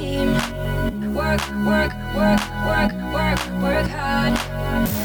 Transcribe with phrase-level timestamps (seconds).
[0.00, 0.34] team.
[1.14, 4.38] Work, work, work, work, work, work hard.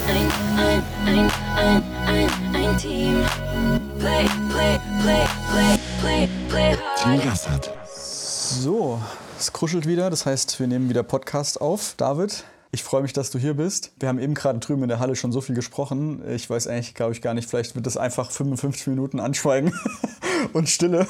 [0.07, 3.25] Ein, ein, ein, ein, ein, ein Team.
[3.99, 7.23] Play, play, play, play, play, play Team hard.
[7.23, 7.71] Gassert.
[7.85, 9.01] So,
[9.37, 10.09] es kuschelt wieder.
[10.09, 11.95] Das heißt, wir nehmen wieder Podcast auf.
[11.97, 13.91] David, ich freue mich, dass du hier bist.
[13.99, 16.23] Wir haben eben gerade drüben in der Halle schon so viel gesprochen.
[16.29, 17.49] Ich weiß eigentlich, glaube ich, gar nicht.
[17.49, 19.73] Vielleicht wird das einfach 55 Minuten anschweigen
[20.53, 21.05] und Stille.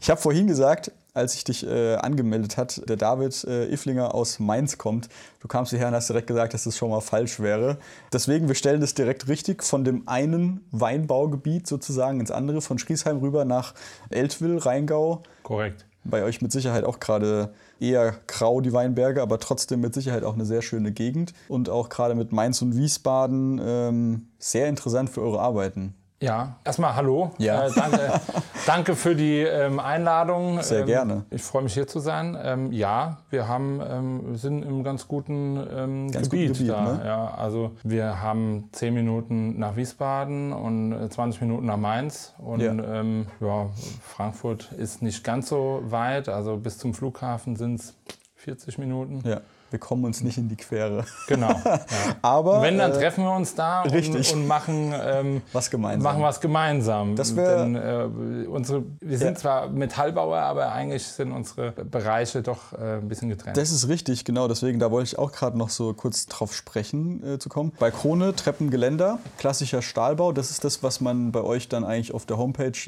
[0.00, 4.40] Ich habe vorhin gesagt, als ich dich äh, angemeldet hat, der David äh, Iflinger aus
[4.40, 5.08] Mainz kommt.
[5.40, 7.78] Du kamst hierher und hast direkt gesagt, dass das schon mal falsch wäre.
[8.12, 13.18] Deswegen, wir stellen das direkt richtig von dem einen Weinbaugebiet sozusagen ins andere, von Schriesheim
[13.18, 13.74] rüber nach
[14.10, 15.22] Eltville, Rheingau.
[15.44, 15.86] Korrekt.
[16.02, 20.34] Bei euch mit Sicherheit auch gerade eher grau die Weinberge, aber trotzdem mit Sicherheit auch
[20.34, 21.32] eine sehr schöne Gegend.
[21.48, 25.94] Und auch gerade mit Mainz und Wiesbaden ähm, sehr interessant für eure Arbeiten.
[26.24, 27.32] Ja, erstmal hallo.
[27.36, 27.66] Ja.
[27.66, 28.20] Äh, danke,
[28.66, 30.62] danke für die ähm, Einladung.
[30.62, 31.24] Sehr ähm, gerne.
[31.30, 32.34] Ich freue mich hier zu sein.
[32.42, 36.92] Ähm, ja, wir haben, ähm, sind im ganz guten ähm, Ganz Gebiet, guten Gebiet, da.
[36.94, 37.02] ne?
[37.04, 42.34] Ja, also wir haben 10 Minuten nach Wiesbaden und äh, 20 Minuten nach Mainz.
[42.38, 42.72] Und Ja.
[42.72, 43.68] ähm, ja,
[44.02, 46.30] Frankfurt ist nicht ganz so weit.
[46.30, 47.94] Also bis zum Flughafen sind es
[48.36, 49.22] 40 Minuten.
[49.28, 49.40] Ja,
[49.74, 51.04] wir kommen uns nicht in die Quere.
[51.26, 51.48] Genau.
[51.64, 51.80] Ja.
[52.22, 53.92] Aber Wenn, dann äh, treffen wir uns da und,
[54.32, 56.02] und machen, ähm, Was gemeinsam.
[56.12, 57.16] machen was gemeinsam.
[57.16, 59.34] Das wär- Denn, äh, unsere, wir sind Ja.
[59.34, 63.56] zwar Metallbauer, aber eigentlich sind unsere Bereiche doch äh, ein bisschen getrennt.
[63.56, 64.46] Das ist richtig, genau.
[64.46, 67.72] Deswegen, da wollte ich auch gerade noch so kurz drauf sprechen äh, zu kommen.
[67.80, 70.30] Balkone, Treppen, Geländer, klassischer Stahlbau.
[70.32, 72.78] Das ist das, was man bei euch dann eigentlich auf der Homepage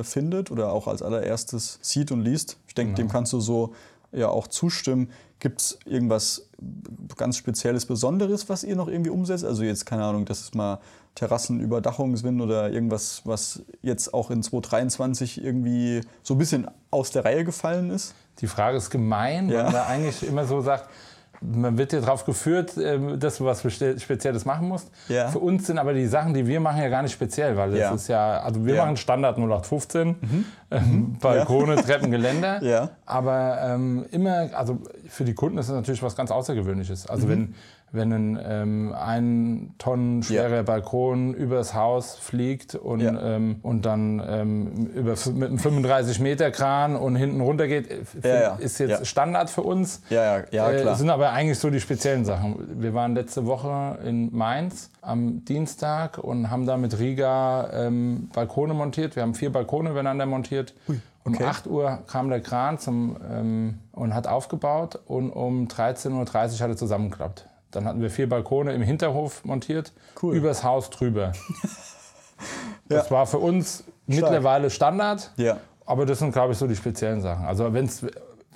[0.00, 2.56] äh, findet oder auch als allererstes sieht und liest.
[2.68, 3.08] Ich denke, Genau.
[3.08, 3.72] dem kannst du so
[4.12, 5.10] ja auch zustimmen.
[5.40, 6.48] Gibt es irgendwas
[7.16, 9.44] ganz Spezielles, Besonderes, was ihr noch irgendwie umsetzt?
[9.44, 10.80] Also jetzt, keine Ahnung, dass es mal
[11.14, 17.24] Terrassenüberdachungen sind oder irgendwas, was jetzt auch in 2023 irgendwie so ein bisschen aus der
[17.24, 18.14] Reihe gefallen ist?
[18.40, 19.64] Die Frage ist gemein, Ja.
[19.66, 20.88] weil man eigentlich immer so sagt,
[21.40, 24.90] man wird ja darauf geführt, ähm, dass du was Spezielles machen musst.
[25.08, 25.28] Ja.
[25.28, 27.78] Für uns sind aber die Sachen, die wir machen, ja gar nicht speziell, weil das
[27.80, 27.94] Ja.
[27.94, 28.84] ist ja, also wir Ja.
[28.84, 30.16] machen Standard 0815,
[30.70, 32.62] ähm, Balkone, Treppen, Geländer.
[33.06, 34.78] Aber ähm, immer, also
[35.08, 37.06] für die Kunden ist es natürlich was ganz Außergewöhnliches.
[37.08, 37.54] Also wenn,
[37.92, 40.56] wenn ein ähm, ein Tonnen schwerer.
[40.56, 40.62] Ja.
[40.62, 43.36] Balkon übers Haus fliegt und, Ja.
[43.36, 47.90] ähm, und dann ähm, über, mit einem 35 Meter Kran und hinten runter geht,
[48.22, 49.06] äh, Ja, ist jetzt.
[49.06, 50.02] Standard für uns.
[50.10, 50.94] Ja, ja, ja, Äh, klar.
[50.96, 52.56] sind aber eigentlich so die speziellen Sachen.
[52.80, 58.74] Wir waren letzte Woche in Mainz am Dienstag und haben da mit Riga ähm, Balkone
[58.74, 59.16] montiert.
[59.16, 60.74] Wir haben vier Balkone übereinander montiert.
[60.88, 61.00] okay.
[61.24, 66.60] Um 8 Uhr kam der Kran zum, ähm, und hat aufgebaut und um 13.30 Uhr
[66.60, 67.46] hat er zusammengeklappt.
[67.70, 69.92] Dann hatten wir vier Balkone im Hinterhof montiert,
[70.22, 70.34] Cool.
[70.36, 71.32] übers Haus drüber.
[72.88, 73.10] Das Ja.
[73.10, 75.32] war für uns mittlerweile Standard.
[75.36, 75.58] Ja.
[75.84, 77.44] Aber das sind, glaube ich, so die speziellen Sachen.
[77.44, 78.04] Also wenn's,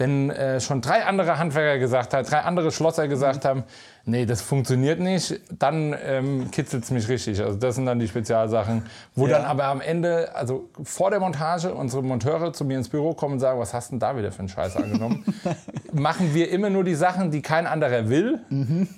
[0.03, 3.63] wenn äh, schon drei andere Handwerker gesagt haben, drei andere Schlosser gesagt haben,
[4.05, 7.41] nee, das funktioniert nicht, dann ähm, kitzelt es mich richtig.
[7.41, 9.39] Also das sind dann die Spezialsachen, wo Ja.
[9.39, 13.35] dann aber am Ende, also vor der Montage, unsere Monteure zu mir ins Büro kommen
[13.35, 15.25] und sagen, was hast denn da wieder für einen Scheiß angenommen?
[15.93, 18.41] Machen wir immer nur die Sachen, die kein anderer will,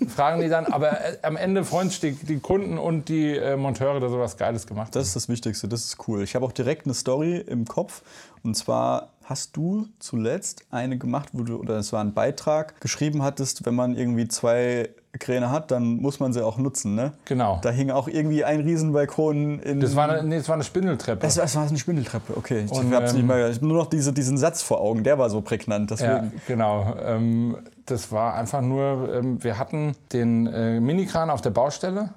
[0.09, 3.56] fragen die dann, aber äh, am Ende freuen sich die, die Kunden und die äh,
[3.56, 4.92] Monteure, dass sie was Geiles gemacht haben.
[4.94, 6.22] Das ist das Wichtigste, das ist cool.
[6.22, 8.00] Ich habe auch direkt eine Story im Kopf.
[8.44, 13.22] Und zwar hast du zuletzt eine gemacht, wo du, oder es war ein Beitrag, geschrieben
[13.22, 16.94] hattest, wenn man irgendwie zwei Kräne hat, dann muss man sie auch nutzen.
[16.94, 17.12] Ne?
[17.25, 17.59] Genau.
[17.62, 19.81] Da hing auch irgendwie ein Riesenbalkon in.
[19.81, 21.21] Das war eine, nee, das war eine Spindeltreppe.
[21.21, 22.65] das, das war eine Spindeltreppe, okay.
[22.66, 25.04] Ich, Und, hab's nicht ähm, mehr, ich habe nur noch diese, diesen Satz vor Augen,
[25.04, 25.91] der war so prägnant.
[25.93, 26.33] Ja, Deswegen.
[26.47, 26.94] genau.
[27.03, 27.56] Ähm,
[27.87, 32.10] das war einfach nur, ähm, wir hatten den äh, Minikran auf der Baustelle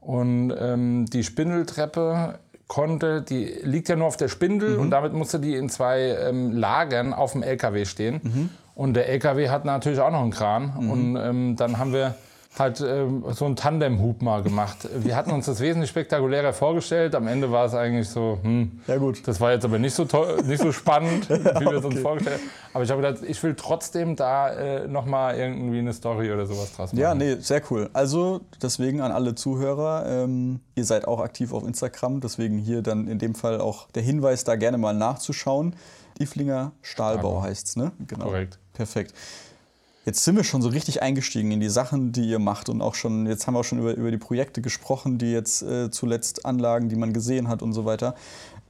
[0.00, 5.38] und ähm, die Spindeltreppe konnte, die liegt ja nur auf der Spindel und damit musste
[5.38, 8.20] die in zwei ähm, Lagern auf dem LKW stehen.
[8.74, 10.74] Und der LKW hat natürlich auch noch einen Kran.
[10.76, 12.14] Und ähm, dann haben wir
[12.58, 14.88] halt ähm, so einen Tandem-Hub mal gemacht.
[14.96, 17.14] Wir hatten uns das wesentlich spektakulärer vorgestellt.
[17.14, 19.26] Am Ende war es eigentlich so, hm, Ja, gut.
[19.26, 22.40] das war jetzt aber nicht so, toll, nicht so spannend, wie wir es uns vorgestellt
[22.40, 22.50] haben.
[22.72, 26.72] Aber ich habe gedacht, ich will trotzdem da äh, nochmal irgendwie eine Story oder sowas
[26.74, 27.00] draus machen.
[27.00, 27.90] Ja, nee, sehr cool.
[27.92, 33.08] Also deswegen an alle Zuhörer, ähm, ihr seid auch aktiv auf Instagram, deswegen hier dann
[33.08, 35.74] in dem Fall auch der Hinweis, da gerne mal nachzuschauen.
[36.20, 37.42] Iflinger Stahlbau Stahlbau.
[37.42, 37.90] heißt's, ne?
[38.06, 38.26] Genau.
[38.26, 38.58] Korrekt.
[38.72, 39.12] Perfekt.
[40.04, 42.94] Jetzt sind wir schon so richtig eingestiegen in die Sachen, die ihr macht und auch
[42.94, 46.44] schon, jetzt haben wir auch schon über, über die Projekte gesprochen, die jetzt äh, zuletzt
[46.44, 48.14] Anlagen, die man gesehen hat und so weiter.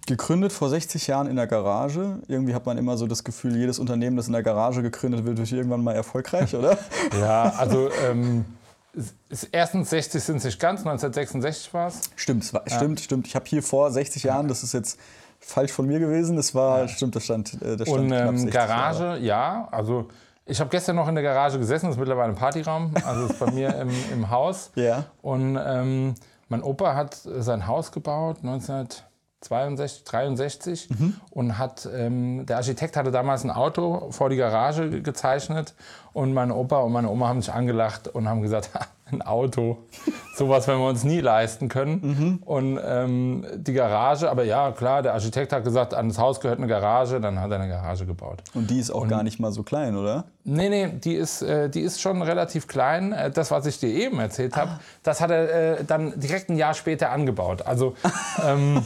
[0.06, 2.18] Gegründet vor 60 Jahren in der Garage.
[2.28, 5.38] Irgendwie hat man immer so das Gefühl, jedes Unternehmen, das in der Garage gegründet wird,
[5.38, 6.78] wird irgendwann mal erfolgreich, oder?
[7.18, 8.44] Ja, also ähm,
[9.50, 12.00] erstens 60 sind es nicht ganz, 1966 war es.
[12.14, 13.26] Stimmt, war, stimmt, stimmt.
[13.26, 15.00] Ich habe hier vor 60 Jahren, das ist jetzt
[15.40, 18.52] falsch von mir gewesen, das war, stimmt, das stand, äh, das stand Und ähm, 60
[18.52, 19.20] Garage, Jahre.
[19.20, 20.08] ja, also
[20.46, 23.38] Ich habe gestern noch in der Garage gesessen, das ist mittlerweile ein Partyraum, also ist
[23.38, 24.70] bei mir im, im Haus.
[24.76, 25.04] Ja.
[25.22, 26.14] Und ähm,
[26.48, 30.88] mein Opa hat sein Haus gebaut 1962, 63
[31.30, 35.74] und hat ähm, der Architekt hatte damals ein Auto vor die Garage gezeichnet
[36.12, 38.80] und mein Opa und meine Oma haben sich angelacht und haben gesagt, "Ha,
[39.10, 39.78] ein Auto,
[40.34, 42.40] sowas werden wir uns nie leisten können.
[42.44, 46.58] Und ähm, die Garage, aber ja klar, der Architekt hat gesagt, an das Haus gehört
[46.58, 48.42] eine Garage, dann hat er eine Garage gebaut.
[48.54, 50.24] Und die ist auch gar nicht mal so klein, oder?
[50.46, 53.12] Nee, nee, die ist, äh, die ist schon relativ klein.
[53.12, 54.72] Äh, Das, was ich dir eben erzählt habe,
[55.02, 57.62] das hat er äh, dann direkt ein Jahr später angebaut.
[57.66, 57.94] Also
[58.46, 58.82] ähm,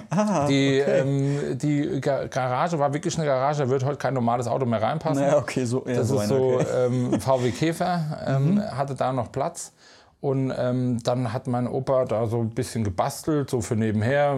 [0.48, 4.66] die, ähm, die Ga- Garage war wirklich eine Garage, da wird heute kein normales Auto
[4.66, 5.22] mehr reinpassen.
[5.22, 6.66] Naja, okay, so eher Das so ist so, okay.
[6.86, 9.72] ähm, VW Käfer ähm, hatte da noch Platz.
[10.22, 14.34] Und ähm, dann hat mein Opa da so ein bisschen gebastelt, so für nebenher.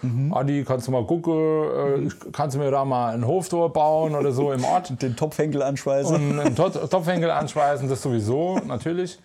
[0.00, 0.32] Mhm.
[0.32, 4.30] Adi, kannst du mal gucken, äh, kannst du mir da mal ein Hoftor bauen oder
[4.32, 4.90] so im Ort?
[5.02, 6.38] Den Topfhenkel anschweißen.
[6.38, 9.18] und Top- Topfhenkel anschweißen, das sowieso, natürlich.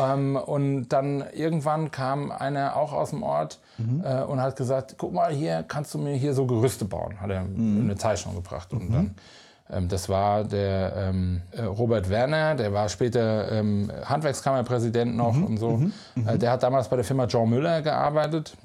[0.00, 3.58] Ähm, und dann irgendwann kam einer auch aus dem Ort
[4.04, 7.20] äh, und hat gesagt, guck mal, hier kannst du mir hier so Gerüste bauen.
[7.20, 8.72] Hat er eine Zeichnung gebracht.
[8.72, 9.10] Und dann, ähm,
[9.68, 15.82] das war der ähm, äh, Robert Werner, der war später ähm, Handwerkskammerpräsident noch und so.
[16.26, 18.56] Äh, der hat damals bei der Firma John Müller gearbeitet.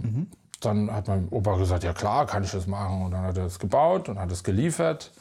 [0.62, 3.04] Dann hat mein Opa gesagt, ja klar, kann ich das machen.
[3.04, 5.12] Und dann hat er es gebaut und hat es geliefert.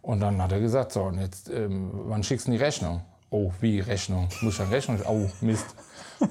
[0.00, 3.02] Und dann hat er gesagt, so, und jetzt, ähm, wann schickst du die Rechnung?
[3.30, 4.28] Oh, wie Rechnung?
[4.40, 5.00] Muss ich eine Rechnung?
[5.06, 5.66] Oh, Mist.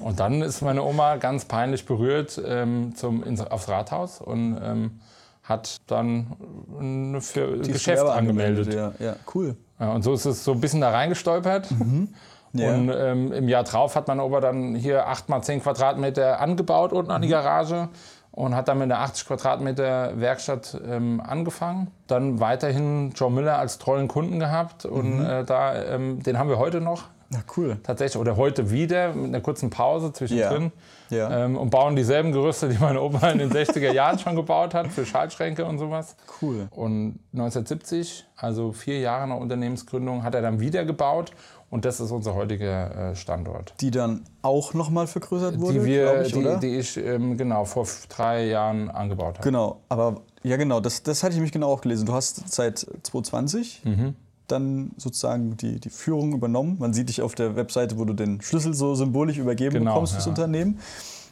[0.00, 5.00] Und dann ist meine Oma ganz peinlich berührt ähm, zum, ins, aufs Rathaus und ähm,
[5.48, 6.36] hat dann
[6.80, 8.72] ein für Die Geschäft angemeldet.
[8.74, 9.56] Ja, ja, cool.
[9.78, 11.70] Ja, und so ist es so ein bisschen da reingestolpert.
[11.70, 12.08] Mhm.
[12.52, 12.74] Ja.
[12.74, 16.92] Und ähm, im Jahr drauf hat mein Opa dann hier 8 mal 10 Quadratmeter angebaut
[16.92, 17.14] unten Mhm.
[17.16, 17.88] an die Garage
[18.30, 21.90] und hat dann mit einer 80 Quadratmeter Werkstatt ähm, angefangen.
[22.06, 25.26] Dann weiterhin Joe Müller als treuen Kunden gehabt und Mhm.
[25.26, 27.76] äh, da, ähm, den haben wir heute noch Na cool.
[27.82, 30.72] tatsächlich oder heute wieder mit einer kurzen Pause zwischendrin
[31.10, 31.30] Ja.
[31.30, 31.44] Ja.
[31.44, 34.88] Ähm, und bauen dieselben Gerüste, die mein Opa in den 60er Jahren schon gebaut hat
[34.88, 36.16] für Schaltschränke und sowas.
[36.42, 36.66] Cool.
[36.70, 41.32] Und 1970, also vier Jahre nach Unternehmensgründung, hat er dann wieder gebaut
[41.70, 43.74] und das ist unser heutiger äh, Standort.
[43.80, 46.56] Die dann auch nochmal vergrößert wurde, Die wir, ich, die, oder?
[46.58, 49.42] die ich ähm, genau vor drei Jahren angebaut habe.
[49.42, 52.06] Genau, aber ja genau, das, das hatte ich mich genau auch gelesen.
[52.06, 54.14] Du hast seit 2020 Mhm.
[54.48, 56.76] Dann sozusagen die, die Führung übernommen.
[56.78, 60.12] Man sieht dich auf der Webseite, wo du den Schlüssel so symbolisch übergeben Genau, bekommst
[60.14, 60.30] fürs ja.
[60.30, 60.78] Unternehmen.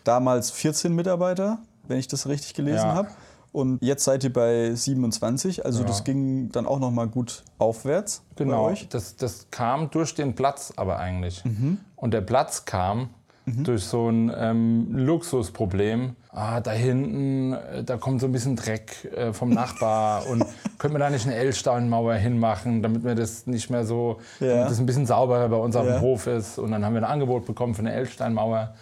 [0.04, 1.58] Damals 14 Mitarbeiter,
[1.88, 2.94] wenn ich das richtig gelesen Ja.
[2.94, 3.08] habe.
[3.52, 5.86] Und jetzt seid ihr bei 27, also Ja.
[5.86, 8.88] das ging dann auch noch mal gut aufwärts Genau, bei euch.
[8.88, 11.44] das, das kam durch den Platz aber eigentlich.
[11.44, 11.78] Mhm.
[11.94, 13.10] Und der Platz kam
[13.46, 16.16] durch so ein ähm, Luxusproblem.
[16.32, 20.44] Ah, da hinten, äh, da kommt so ein bisschen Dreck äh, vom Nachbar und
[20.78, 24.48] könnte man da nicht eine L-Steinmauer hinmachen, damit wir das nicht mehr so, Ja.
[24.54, 25.94] damit das ein bisschen sauberer bei uns auf Ja.
[25.98, 26.58] dem Hof ist.
[26.58, 28.74] Und dann haben wir ein Angebot bekommen für eine L-Steinmauer.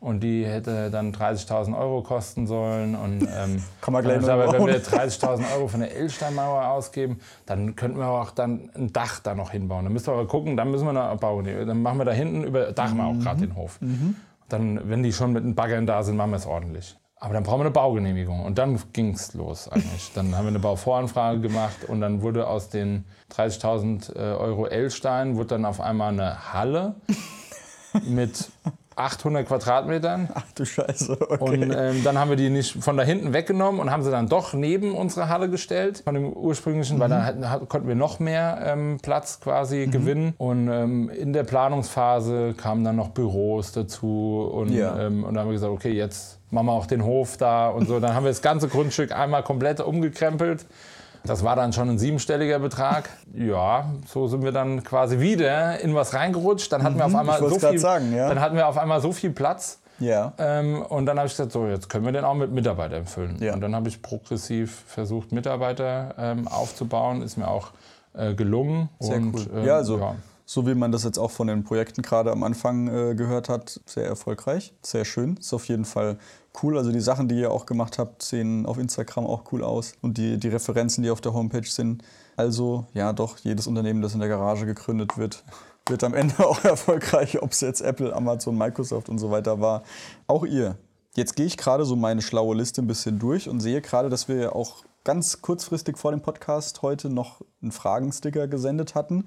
[0.00, 2.94] Und die hätte dann 30.000 Euro kosten sollen.
[2.94, 4.52] Und, ähm, Kann man gleich bauen.
[4.52, 9.18] wenn wir 30.000 Euro für eine L-Steinmauer ausgeben, dann könnten wir auch dann ein Dach
[9.18, 9.84] da noch hinbauen.
[9.84, 11.44] Dann müssen wir aber gucken, dann müssen wir noch bauen.
[11.44, 13.80] Dann machen wir da hinten, über Dach wir auch gerade den Hof.
[14.48, 16.96] Dann, wenn die schon mit den Baggern da sind, machen wir es ordentlich.
[17.20, 18.44] Aber dann brauchen wir eine Baugenehmigung.
[18.44, 20.12] Und dann ging es los eigentlich.
[20.14, 25.36] Dann haben wir eine Bauvoranfrage gemacht und dann wurde aus den 30.000 äh, Euro L-Stein
[25.36, 26.94] wurde dann auf einmal eine Halle
[28.06, 28.50] mit
[28.98, 30.28] 800 Quadratmetern.
[30.34, 31.38] Ach du Scheiße, okay.
[31.64, 34.28] Und ähm, dann haben wir die nicht von da hinten weggenommen und haben sie dann
[34.28, 38.60] doch neben unsere Halle gestellt, von dem ursprünglichen, weil dann hat- konnten wir noch mehr
[38.64, 40.34] ähm, Platz quasi gewinnen.
[40.38, 44.48] Und ähm, in der Planungsphase kamen dann noch Büros dazu.
[44.52, 44.98] Und, Ja.
[44.98, 47.86] ähm, und dann haben wir gesagt, okay, jetzt machen wir auch den Hof da und
[47.88, 48.00] so.
[48.00, 50.66] Dann haben wir das ganze Grundstück einmal komplett umgekrempelt.
[51.28, 53.08] Das war dann schon ein siebenstelliger Betrag.
[53.34, 56.72] Ja, so sind wir dann quasi wieder in was reingerutscht.
[56.72, 57.44] Dann hatten wir auf einmal Mhm.
[57.44, 58.28] wollt's so viel, sagen, ja.
[58.28, 59.80] dann hatten wir auf einmal so viel Platz.
[59.98, 60.32] ja.
[60.38, 63.36] Ähm, und dann habe ich gesagt, so, jetzt können wir den auch mit Mitarbeitern füllen.
[63.40, 63.52] Ja.
[63.54, 67.22] Und dann habe ich progressiv versucht, Mitarbeiter ähm, aufzubauen.
[67.22, 67.68] Ist mir auch
[68.14, 68.88] äh, gelungen.
[69.00, 69.46] Sehr und, cool.
[69.56, 70.14] ähm, ja, also ja.
[70.50, 73.82] So wie man das jetzt auch von den Projekten gerade am Anfang äh, gehört hat,
[73.84, 75.36] sehr erfolgreich, sehr schön.
[75.36, 76.16] Ist auf jeden Fall
[76.62, 76.78] cool.
[76.78, 80.16] Also die Sachen, die ihr auch gemacht habt, sehen auf Instagram auch cool aus und
[80.16, 82.02] die, die Referenzen, die auf der Homepage sind.
[82.34, 85.44] Also ja, doch jedes Unternehmen, das in der Garage gegründet wird,
[85.86, 89.82] wird am Ende auch erfolgreich, ob es jetzt Apple, Amazon, Microsoft und so weiter war.
[90.26, 90.78] Auch ihr.
[91.14, 94.28] Jetzt gehe ich gerade so meine schlaue Liste ein bisschen durch und sehe gerade, dass
[94.28, 99.26] wir auch ganz kurzfristig vor dem Podcast heute noch einen Fragensticker gesendet hatten.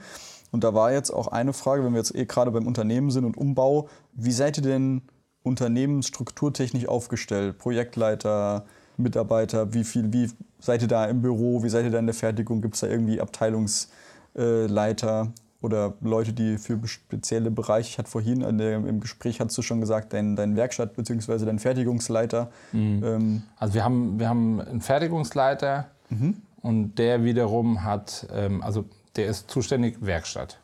[0.52, 3.26] Und da war jetzt auch eine Frage, wenn wir jetzt eh gerade beim Unternehmen sind
[3.26, 5.02] und Umbau, wie seid ihr denn
[5.44, 7.58] unternehmensstrukturtechnisch aufgestellt?
[7.58, 8.66] Projektleiter,
[8.98, 10.30] Mitarbeiter, wie viel, wie
[10.60, 12.62] seid ihr da im Büro, wie seid ihr da in der Fertigung?
[12.62, 15.32] Gibt es da irgendwie Abteilungsleiter?
[15.62, 19.62] oder Leute, die für spezielle Bereiche, ich hatte vorhin in der, im Gespräch, hast du
[19.62, 21.46] schon gesagt, dein, dein Werkstatt bzw.
[21.46, 22.50] dein Fertigungsleiter.
[22.74, 25.88] Ähm, Also wir haben, wir haben einen Fertigungsleiter
[26.62, 30.60] und der wiederum hat, ähm, also der ist zuständig Werkstatt.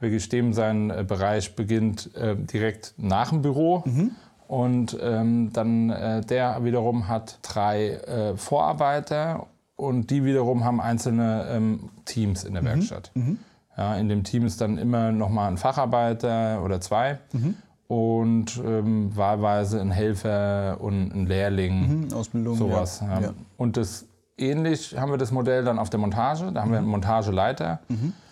[0.00, 3.82] Wirklich dem sein äh, Bereich beginnt äh, direkt nach dem Büro.
[4.48, 11.48] Und ähm, dann äh, der wiederum hat drei äh, Vorarbeiter und die wiederum haben einzelne
[11.50, 13.10] ähm, Teams in der Werkstatt.
[13.76, 17.18] Ja, in dem Team ist dann immer noch mal ein Facharbeiter oder zwei
[17.88, 22.08] und ähm, wahlweise ein Helfer und ein Lehrling.
[22.12, 22.56] Ausbildung.
[22.56, 23.00] Sowas.
[23.00, 23.20] Ja.
[23.20, 23.34] Ja.
[23.56, 24.06] Und das
[24.38, 26.52] ähnlich haben wir das Modell dann auf der Montage.
[26.52, 27.80] Da haben wir einen Montageleiter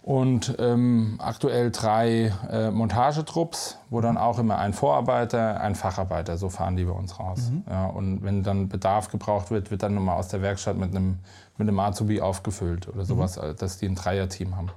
[0.03, 6.51] und ähm, aktuell drei äh, Montagetrupps, wo dann auch immer ein Vorarbeiter, ein Facharbeiter, so
[6.51, 7.51] fahren die bei uns raus.
[7.71, 11.21] Ja, und wenn dann Bedarf gebraucht wird, wird dann nochmal aus der Werkstatt mit einem,
[11.57, 14.71] mit einem Azubi aufgefüllt oder sowas, äh, dass die ein Dreierteam haben.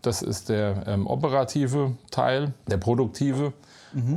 [0.00, 3.52] Das ist der ähm, operative Teil, der produktive.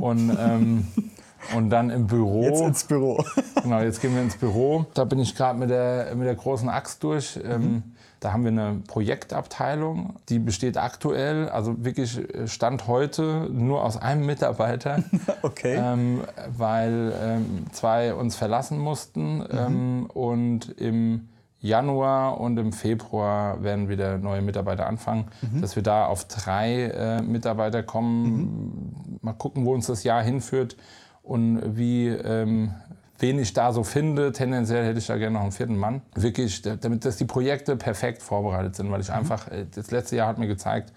[0.00, 0.88] Und, ähm,
[1.56, 2.42] und dann im Büro.
[2.42, 3.24] Jetzt ins Büro.
[3.62, 4.84] Genau, jetzt gehen wir ins Büro.
[4.92, 7.40] Da bin ich gerade mit der, mit der großen Axt durch.
[7.42, 7.82] Ähm,
[8.20, 13.96] da haben wir eine Projektabteilung, die besteht aktuell, also wirklich äh, Stand heute, nur aus
[13.96, 15.02] einem Mitarbeiter,
[15.42, 15.76] Okay.
[15.78, 16.20] ähm,
[16.56, 19.44] weil ähm, zwei uns verlassen mussten.
[19.50, 21.28] Ähm, und im
[21.60, 25.28] Januar und im Februar werden wieder neue Mitarbeiter anfangen,
[25.62, 29.18] dass wir da auf drei äh, Mitarbeiter kommen.
[29.22, 30.76] Mal gucken, wo uns das Jahr hinführt
[31.24, 32.72] und wie, ähm,
[33.18, 34.30] wen ich da so finde.
[34.32, 36.02] Tendenziell hätte ich da gerne noch einen vierten Mann.
[36.14, 40.16] Wirklich, da- damit dass die Projekte perfekt vorbereitet sind, weil ich einfach, äh, das letzte
[40.16, 40.92] Jahr hat mir gezeigt,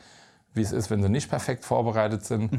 [0.54, 2.50] wie es ist, wenn sie nicht perfekt vorbereitet sind.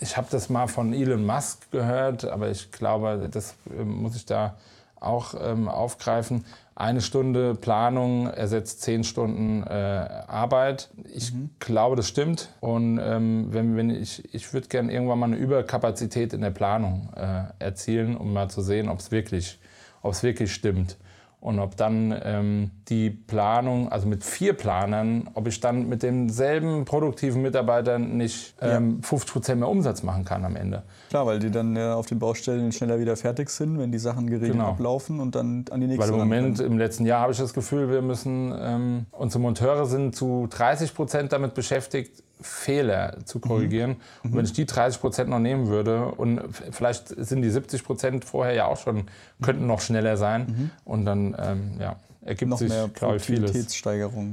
[0.00, 4.26] Ich habe das mal von Elon Musk gehört, aber ich glaube, das ähm, muss ich
[4.26, 4.56] da
[5.00, 6.44] auch ähm, aufgreifen.
[6.76, 10.90] Eine Stunde Planung ersetzt zehn Stunden äh, Arbeit.
[11.14, 12.48] Ich glaube, das stimmt.
[12.60, 17.10] Und ähm, wenn, wenn ich, ich würde gerne irgendwann mal eine Überkapazität in der Planung
[17.14, 19.60] äh, erzielen, um mal zu sehen, ob es wirklich,
[20.02, 20.96] ob's wirklich stimmt.
[21.44, 26.86] Und ob dann ähm, die Planung, also mit vier Planern, ob ich dann mit denselben
[26.86, 30.84] produktiven Mitarbeitern nicht ähm, 50% mehr Umsatz machen kann am Ende.
[31.10, 34.26] Klar, weil die dann ja auf den Baustellen schneller wieder fertig sind, wenn die Sachen
[34.30, 34.68] geregelt Genau.
[34.68, 37.52] ablaufen und dann an die nächste Weil im Moment, im letzten Jahr habe ich das
[37.52, 43.96] Gefühl, wir müssen, ähm, unsere Monteure sind zu 30 Prozent damit beschäftigt, Fehler zu korrigieren.
[44.22, 48.24] Und wenn ich die 30 Prozent noch nehmen würde und vielleicht sind die 70 Prozent
[48.24, 49.04] vorher ja auch schon,
[49.42, 53.52] könnten noch schneller sein und dann ähm, ja, ergibt noch sich, mehr glaube ich, vieles.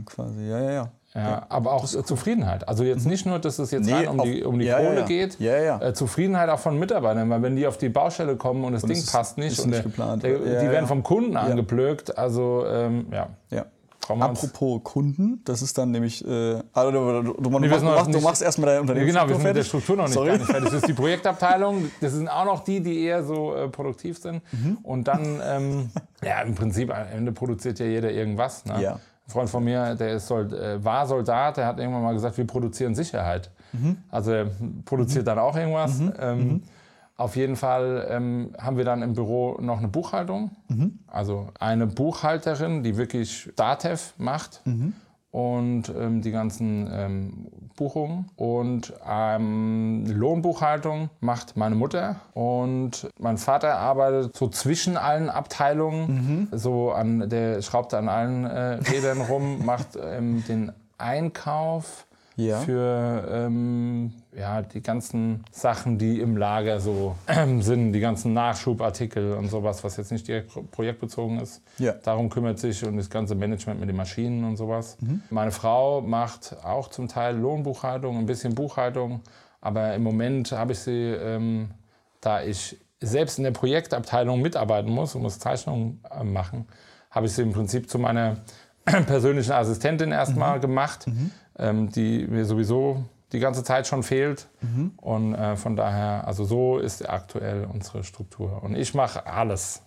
[0.06, 0.48] Quasi.
[0.50, 0.91] Ja, ja, ja.
[1.13, 2.70] Ja, aber auch Zufriedenheit.
[2.70, 4.77] Also jetzt nicht nur, dass es jetzt Nee, rein um die, auf- um die ja,
[4.77, 5.06] Kohle ja.
[5.06, 5.82] geht, Ja, ja.
[5.82, 8.91] Äh, Zufriedenheit auch von Mitarbeitern, weil wenn die auf die Baustelle kommen und das Ding
[8.91, 13.08] es ist- passt nicht und nicht der, der, die werden vom Kunden angeblökt, also ähm,
[13.12, 13.27] ja,
[14.08, 16.25] Apropos Kunden, das ist dann nämlich.
[16.25, 19.08] Äh, also, du, du, du, wir machst, machst, du machst erstmal dein Ja, Unternehmen.
[19.08, 20.31] genau, wir sind mit der Struktur noch nicht, Sorry.
[20.34, 20.65] nicht fertig.
[20.65, 21.91] Das ist die Projektabteilung.
[22.01, 24.41] Das sind auch noch die, die eher so äh, produktiv sind.
[24.51, 24.77] Mhm.
[24.84, 25.89] Und dann, ähm,
[26.24, 28.65] ja, im Prinzip, am Ende produziert ja jeder irgendwas.
[28.65, 28.81] Ne?
[28.81, 28.93] Ja.
[28.93, 32.38] Ein Freund von mir, der ist Sold, äh, war Soldat, der hat irgendwann mal gesagt,
[32.38, 33.51] wir produzieren Sicherheit.
[33.72, 33.98] Mhm.
[34.10, 34.48] Also er
[34.84, 36.01] produziert dann auch irgendwas.
[36.20, 36.63] Ähm,
[37.18, 40.51] Auf jeden Fall ähm, haben wir dann im Büro noch eine Buchhaltung.
[40.70, 41.00] Mhm.
[41.08, 44.94] Also eine Buchhalterin, die wirklich Datev macht Mhm.
[45.30, 48.25] und ähm, die ganzen ähm, Buchungen.
[48.36, 52.15] Und ähm, Lohnbuchhaltung macht meine Mutter.
[52.34, 56.48] Und mein Vater arbeitet so zwischen allen Abteilungen.
[56.51, 62.08] So an, der schraubt an allen äh, Rädern rum, macht ähm, den Einkauf
[62.48, 62.60] Ja.
[62.62, 69.33] für ähm, ja, die ganzen Sachen, die im Lager so ähm, sind, die ganzen Nachschubartikel
[69.33, 71.62] und sowas, was jetzt nicht direkt pro- projektbezogen ist.
[71.77, 71.93] Ja.
[72.03, 74.98] Darum kümmert sich und das ganze Management mit den Maschinen und sowas.
[75.01, 75.21] Mhm.
[75.29, 79.21] Meine Frau macht auch zum Teil Lohnbuchhaltung, ein bisschen Buchhaltung,
[79.60, 81.71] aber im Moment habe ich sie, ähm,
[82.21, 86.67] da ich selbst in der Projektabteilung mitarbeiten muss und muss Zeichnungen äh, machen,
[87.10, 88.38] habe ich sie im Prinzip zu meiner
[88.86, 90.62] persönlichen Assistentin erstmal Mhm.
[90.62, 91.05] gemacht,
[91.62, 94.48] ähm, die mir sowieso die ganze Zeit schon fehlt.
[94.62, 94.91] Mhm.
[94.98, 98.62] Und äh, von daher, also so ist aktuell unsere Struktur.
[98.63, 99.82] Und ich mache alles.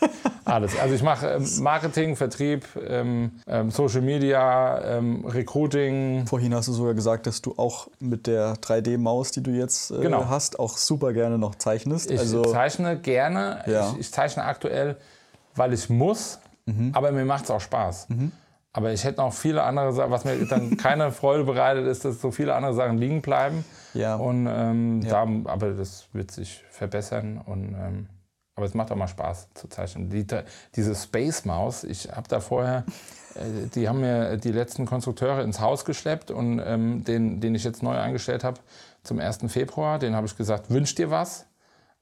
[0.44, 0.76] Alles.
[0.80, 6.26] Also ich mache ähm, Marketing, Vertrieb, ähm, ähm, Social Media, ähm, Recruiting.
[6.26, 10.00] Vorhin hast du sogar gesagt, dass du auch mit der 3D-Maus, die du jetzt äh,
[10.00, 10.28] Genau.
[10.28, 12.10] hast, auch super gerne noch zeichnest.
[12.10, 13.62] Ich also, zeichne gerne.
[13.66, 13.92] Ja.
[13.92, 14.96] Ich, ich zeichne aktuell,
[15.54, 16.40] weil ich muss,
[16.92, 18.08] aber mir macht es auch Spaß.
[18.72, 22.20] Aber ich hätte noch viele andere Sachen, was mir dann keine Freude bereitet, ist, dass
[22.20, 23.64] so viele andere Sachen liegen bleiben.
[23.94, 24.16] Ja.
[24.16, 27.40] Und, ähm, Da, aber das wird sich verbessern.
[27.44, 28.08] Und ähm,
[28.54, 30.08] Aber es macht auch mal Spaß zu zeichnen.
[30.10, 30.26] Die,
[30.74, 32.84] diese Space Maus, ich habe da vorher,
[33.34, 37.64] äh, die haben mir die letzten Konstrukteure ins Haus geschleppt und ähm, den, den ich
[37.64, 38.58] jetzt neu eingestellt habe
[39.02, 39.40] zum 1.
[39.48, 41.46] Februar, den habe ich gesagt, wünsch dir was.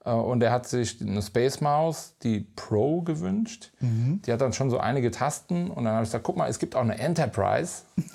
[0.05, 3.71] Äh, und er hat sich eine Space Maus, die Pro, gewünscht.
[3.81, 4.23] Mhm.
[4.27, 5.71] Die hat dann schon so einige Tasten.
[5.71, 7.83] Und dann habe ich gesagt, guck mal, es gibt auch eine Enterprise.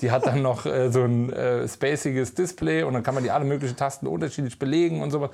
[0.00, 3.30] Die hat dann noch äh, so ein äh, spaciges Display und dann kann man die
[3.30, 5.30] alle möglichen Tasten unterschiedlich belegen und sowas.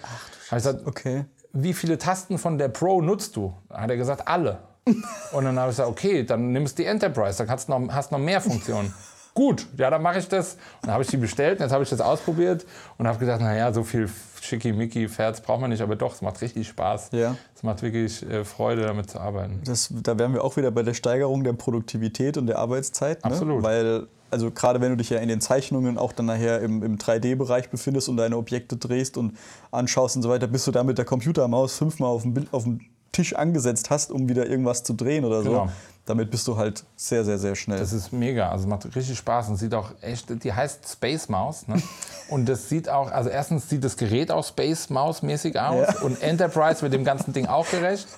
[0.51, 1.25] Habe ich gesagt, Okay.
[1.53, 3.55] wie viele Tasten von der Pro nutzt du?
[3.69, 4.59] Dann hat er gesagt, alle.
[5.33, 7.95] Und dann habe ich gesagt, okay, dann nimmst du die Enterprise, dann hast du noch,
[7.95, 8.93] hast noch mehr Funktionen.
[9.35, 10.55] Gut, ja, dann mache ich das.
[10.55, 12.67] Und dann habe ich die bestellt und jetzt habe ich das ausprobiert
[12.99, 14.09] und habe gedacht, naja, so viel
[14.43, 17.11] schickimicki Ferz braucht man nicht, aber doch, es macht richtig Spaß.
[17.12, 17.37] Ja.
[17.55, 19.61] Es macht wirklich äh, Freude, damit zu arbeiten.
[19.65, 23.25] Das, da wären wir auch wieder bei der Steigerung der Produktivität und der Arbeitszeit.
[23.25, 23.31] Ne?
[23.31, 23.62] Absolut.
[23.62, 26.99] Weil, also gerade wenn du dich ja in den Zeichnungen auch dann nachher im, im
[26.99, 29.39] 3D-Bereich befindest und deine Objekte drehst und
[29.71, 32.65] anschaust und so weiter, bis du da mit der Computermaus fünfmal auf dem, Bild, auf
[32.65, 32.81] dem
[33.12, 35.51] Tisch angesetzt hast, um wieder irgendwas zu drehen oder so.
[35.51, 35.69] Genau.
[36.05, 37.79] Damit bist du halt sehr, sehr, sehr schnell.
[37.79, 41.29] Das ist mega, also es macht richtig Spaß und sieht auch echt, die heißt Space
[41.29, 41.69] Mouse.
[41.69, 41.81] Ne?
[42.29, 46.01] Und das sieht auch, also erstens sieht das Gerät auch Space Mouse mäßig aus Ja.
[46.01, 48.09] und Enterprise mit dem ganzen Ding auch gerecht.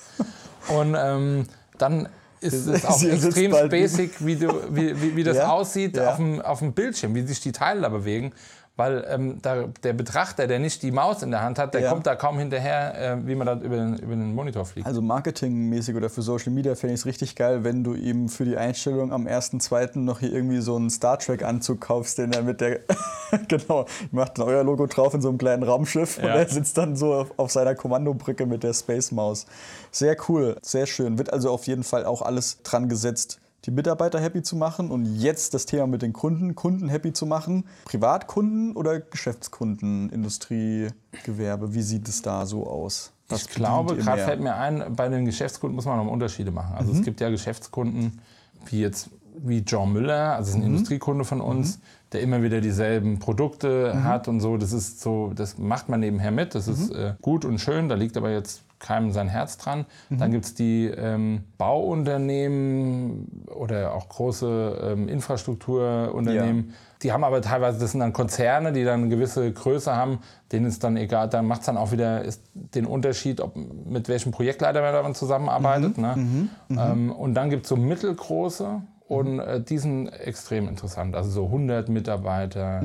[0.69, 1.47] Und ähm,
[1.79, 2.09] dann
[2.41, 6.11] ist es auch Sie extrem basic, wie, du, wie, wie, wie das Ja, aussieht ja.
[6.11, 8.33] auf, dem, auf dem Bildschirm, wie sich die Teile da bewegen.
[8.77, 11.91] Weil ähm, da, der Betrachter, der nicht die Maus in der Hand hat, der Ja.
[11.91, 14.85] kommt da kaum hinterher, äh, wie man da über den, über den Monitor fliegt.
[14.85, 18.45] Also marketingmäßig oder für Social Media fände ich es richtig geil, wenn du ihm für
[18.45, 20.01] die Einstellung am 1.2.
[20.01, 22.81] noch hier irgendwie so einen Star Trek-Anzug kaufst, den er mit der.
[23.49, 26.35] genau, macht dann euer Logo drauf in so einem kleinen Raumschiff und Ja.
[26.35, 29.47] er sitzt dann so auf, auf seiner Kommandobrücke mit der Space Maus.
[29.93, 31.17] Sehr cool, sehr schön.
[31.19, 35.07] Wird also auf jeden Fall auch alles dran gesetzt, die Mitarbeiter happy zu machen und
[35.17, 37.65] jetzt das Thema mit den Kunden, Kunden happy zu machen.
[37.85, 40.89] Privatkunden oder Geschäftskunden, Industrie,
[41.25, 43.13] Gewerbe, wie sieht es da so aus?
[43.29, 46.75] Was Ich glaube, gerade fällt mir ein, bei den Geschäftskunden muss man noch Unterschiede machen.
[46.77, 48.21] Also es gibt ja Geschäftskunden,
[48.67, 51.81] wie jetzt wie John Müller, also ist ein Industriekunde von uns,
[52.13, 54.57] der immer wieder dieselben Produkte hat und so.
[54.57, 56.55] Das ist so, das macht man nebenher mit.
[56.55, 57.89] Das ist äh, gut und schön.
[57.89, 59.87] Da liegt aber jetzt keinem sein Herz dran.
[60.11, 66.75] Dann gibt es die ähm, Bauunternehmen oder auch große ähm, Infrastrukturunternehmen.
[67.03, 70.19] Die haben aber teilweise, das sind dann Konzerne, die dann eine gewisse Größe haben,
[70.53, 72.23] denen ist dann egal, dann macht es dann auch wieder
[72.55, 75.99] den Unterschied, ob, mit welchem Projektleiter man da zusammenarbeitet.
[75.99, 76.49] Ne?
[76.71, 81.15] Ähm, und dann gibt es so mittelgroße und äh, die sind extrem interessant.
[81.15, 82.83] Also so 100 Mitarbeiter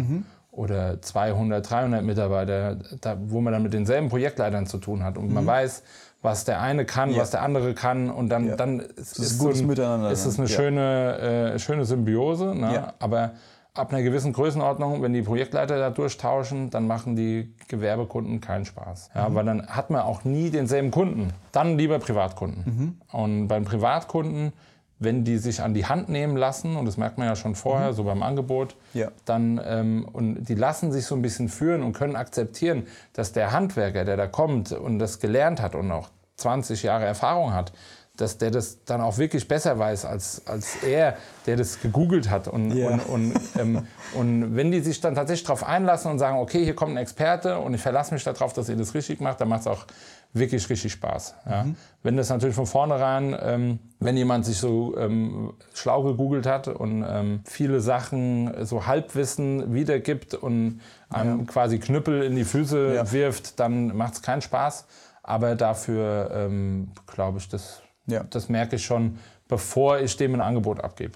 [0.52, 5.32] oder 200, 300 Mitarbeiter, da, wo man dann mit denselben Projektleitern zu tun hat und
[5.34, 5.84] man weiß,
[6.22, 7.22] was der eine kann, Ja.
[7.22, 8.56] was der andere kann und dann, Ja.
[8.56, 10.56] dann ist, ist so ein, Miteinander ist es eine Ja.
[10.56, 12.56] schöne, äh, schöne Symbiose.
[12.56, 12.94] Ne?
[13.00, 13.32] Aber
[13.74, 19.12] ab einer gewissen Größenordnung, wenn die Projektleiter da durchtauschen, dann machen die Gewerbekunden keinen Spaß.
[19.14, 19.20] Mhm.
[19.20, 21.30] Ja, Weil dann hat man auch nie denselben Kunden.
[21.54, 22.64] Dann lieber Privatkunden.
[22.66, 23.18] Mhm.
[23.18, 24.52] Und beim Privatkunden,
[25.00, 27.94] wenn die sich an die Hand nehmen lassen, und das merkt man ja schon vorher,
[27.94, 29.00] so beim Angebot, Mhm.
[29.00, 29.08] Ja.
[29.26, 33.52] dann ähm, und die lassen sich so ein bisschen führen und können akzeptieren, dass der
[33.52, 37.72] Handwerker, der da kommt und das gelernt hat und auch 20 Jahre Erfahrung hat,
[38.18, 42.50] dass der das dann auch wirklich besser weiß als, als er, der das gegoogelt hat.
[42.50, 42.90] Und, Ja.
[42.90, 46.76] und, und, ähm, und wenn die sich dann tatsächlich darauf einlassen und sagen, okay, hier
[46.76, 49.62] kommt ein Experte und ich verlasse mich darauf, dass ihr das richtig macht, dann macht
[49.62, 49.86] es auch
[50.34, 51.36] wirklich richtig Spaß.
[51.50, 51.66] Ja.
[52.04, 57.04] Wenn das natürlich von vornherein, ähm, wenn jemand sich so ähm, schlau gegoogelt hat und
[57.08, 63.12] ähm, viele Sachen, so Halbwissen wiedergibt und einem quasi Knüppel in die Füße Ja.
[63.12, 64.86] wirft, dann macht es keinen Spaß.
[65.24, 68.24] Aber dafür ähm, glaube ich, das, Ja.
[68.24, 71.14] das merke ich schon, bevor ich dem ein Angebot abgebe.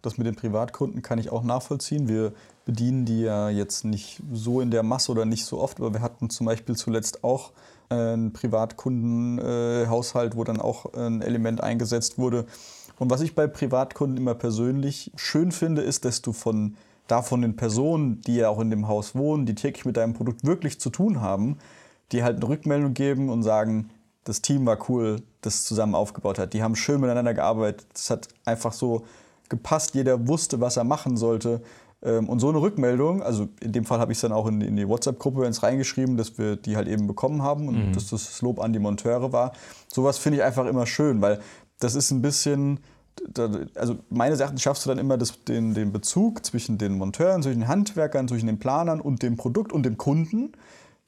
[0.00, 2.06] Das mit den Privatkunden kann ich auch nachvollziehen.
[2.08, 2.32] Wir
[2.64, 6.00] bedienen die ja jetzt nicht so in der Masse oder nicht so oft, aber wir
[6.00, 7.50] hatten zum Beispiel zuletzt auch
[7.94, 12.46] einen Privatkundenhaushalt, wo dann auch ein Element eingesetzt wurde.
[12.98, 16.76] Und was ich bei Privatkunden immer persönlich schön finde, ist, dass du von
[17.06, 20.44] davon den Personen, die ja auch in dem Haus wohnen, die täglich mit deinem Produkt
[20.44, 21.58] wirklich zu tun haben,
[22.12, 23.90] die halt eine Rückmeldung geben und sagen,
[24.24, 26.54] das Team war cool, das zusammen aufgebaut hat.
[26.54, 27.86] Die haben schön miteinander gearbeitet.
[27.94, 29.04] Es hat einfach so
[29.50, 29.94] gepasst.
[29.94, 31.60] Jeder wusste, was er machen sollte.
[32.04, 34.60] Ähm, Und so eine Rückmeldung, also in dem Fall habe ich es dann auch in,
[34.60, 38.42] in die WhatsApp-Gruppe ins reingeschrieben, dass wir die halt eben bekommen haben und dass das
[38.42, 39.52] Lob an die Monteure war.
[39.88, 41.40] Sowas finde ich einfach immer schön, weil
[41.80, 42.80] das ist ein bisschen,
[43.74, 47.60] also meines Erachtens schaffst du dann immer das, den, den Bezug zwischen den Monteuren, zwischen
[47.60, 50.52] den Handwerkern, zwischen den Planern und dem Produkt und dem Kunden,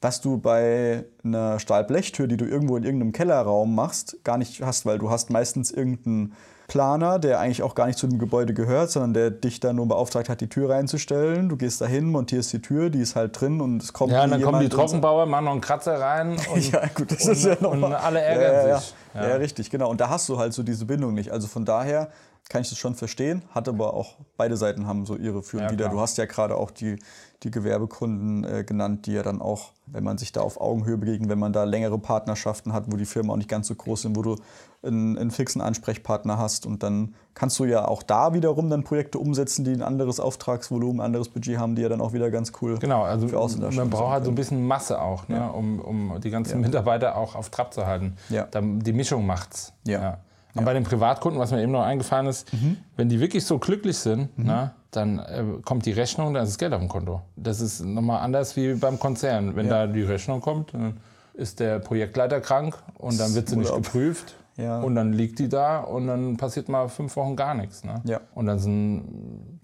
[0.00, 4.87] was du bei einer Stahlblechtür, die du irgendwo in irgendeinem Kellerraum machst, gar nicht hast,
[4.87, 6.32] weil du hast meistens irgendeinen
[6.68, 9.87] Planer, der eigentlich auch gar nicht zu dem Gebäude gehört, sondern der dich dann nur
[9.87, 11.48] beauftragt hat, die Tür reinzustellen.
[11.48, 14.31] Du gehst dahin, montierst die Tür, die ist halt drin und es kommt Ja, und
[14.31, 17.44] dann kommen die Trockenbauer, machen noch einen Kratzer rein und, Ja, gut, das und, ist
[17.44, 18.94] ja noch und alle ja, ärgern ja, sich.
[19.14, 19.29] Ja.
[19.29, 19.90] ja, richtig, genau.
[19.90, 21.31] Und da hast du halt so diese Bindung nicht.
[21.31, 22.09] Also von daher
[22.48, 25.62] kann ich das schon verstehen, hat aber auch beide Seiten haben so ihre Für und
[25.64, 25.88] Ja, Wider.
[25.88, 26.96] Du hast ja gerade auch die,
[27.42, 31.28] die Gewerbekunden äh, genannt, die ja dann auch, wenn man sich da auf Augenhöhe begegnet,
[31.28, 34.16] wenn man da längere Partnerschaften hat, wo die Firmen auch nicht ganz so groß sind,
[34.16, 34.37] wo du
[34.85, 39.18] einen, einen fixen Ansprechpartner hast und dann kannst du ja auch da wiederum dann Projekte
[39.18, 42.52] umsetzen, die ein anderes Auftragsvolumen, ein anderes Budget haben, die ja dann auch wieder ganz
[42.62, 45.80] cool Genau, also für Außendarstellung man braucht halt so ein bisschen Masse auch, ne, um,
[45.80, 48.16] um die ganzen Mitarbeiter auch auf Trab zu halten.
[48.28, 48.46] Ja.
[48.48, 49.72] Dann, die Mischung macht's.
[49.85, 50.18] Ja.
[50.56, 52.48] Und bei den Privatkunden, was mir eben noch eingefallen ist,
[52.96, 56.58] wenn die wirklich so glücklich sind, na, dann äh, kommt die Rechnung, dann ist das
[56.58, 57.20] Geld auf dem Konto.
[57.36, 59.54] Das ist nochmal anders wie beim Konzern.
[59.56, 59.86] Wenn Ja.
[59.86, 60.96] da die Rechnung kommt, dann
[61.34, 63.84] ist der Projektleiter krank und dann wird sie nicht Urlaub.
[63.84, 64.34] geprüft.
[64.56, 64.80] Ja.
[64.80, 67.84] Und dann liegt die da und dann passiert mal fünf Wochen gar nichts.
[67.84, 68.00] Ne?
[68.04, 68.20] Ja.
[68.34, 69.04] Und dann sind,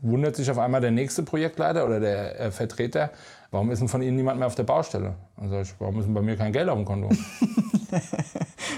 [0.02, 3.08] wundert sich auf einmal der nächste Projektleiter oder der äh, Vertreter,
[3.52, 5.14] warum ist denn von Ihnen niemand mehr auf der Baustelle?
[5.36, 7.08] Dann sage ich, warum ist denn bei mir kein Geld auf dem Konto?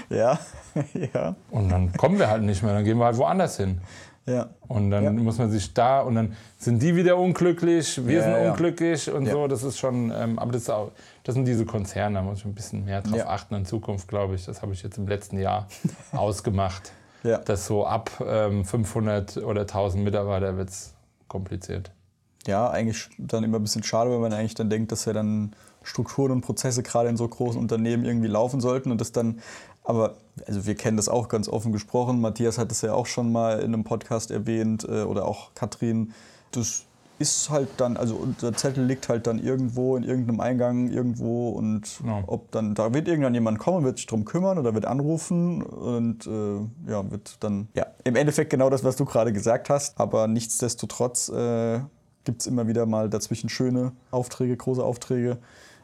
[0.09, 0.37] Ja,
[1.13, 3.79] ja, Und dann kommen wir halt nicht mehr, dann gehen wir halt woanders hin.
[4.25, 4.49] ja.
[4.67, 5.11] Und dann Ja.
[5.11, 8.51] muss man sich da und dann sind die wieder unglücklich, wir Ja, sind ja.
[8.51, 9.47] unglücklich und so.
[9.47, 10.91] Das ist schon, ähm, aber das, ist auch,
[11.23, 14.35] das sind diese Konzerne, da muss ich ein bisschen mehr drauf achten in Zukunft, glaube
[14.35, 14.45] ich.
[14.45, 15.67] Das habe ich jetzt im letzten Jahr
[16.11, 16.91] ausgemacht.
[17.45, 20.93] Dass so ab ähm, 500 oder 1000 Mitarbeiter wird es
[21.27, 21.89] kompliziert.
[22.47, 25.55] Ja, eigentlich dann immer ein bisschen schade, wenn man eigentlich dann denkt, dass ja dann
[25.83, 29.39] Strukturen und Prozesse gerade in so großen Unternehmen irgendwie laufen sollten und das dann,
[29.83, 30.15] aber
[30.47, 33.59] also wir kennen das auch ganz offen gesprochen, Matthias hat es ja auch schon mal
[33.59, 36.13] in einem Podcast erwähnt äh, oder auch Katrin,
[36.51, 36.85] das
[37.17, 42.01] ist halt dann, also unser Zettel liegt halt dann irgendwo in irgendeinem Eingang irgendwo und
[42.05, 42.23] Ja.
[42.27, 46.27] ob dann, da wird irgendwann jemand kommen, wird sich drum kümmern oder wird anrufen und
[46.27, 50.27] äh, ja, wird dann, ja, im Endeffekt genau das, was du gerade gesagt hast, aber
[50.27, 51.79] nichtsdestotrotz äh,
[52.25, 55.37] gibt es immer wieder mal dazwischen schöne Aufträge, große Aufträge,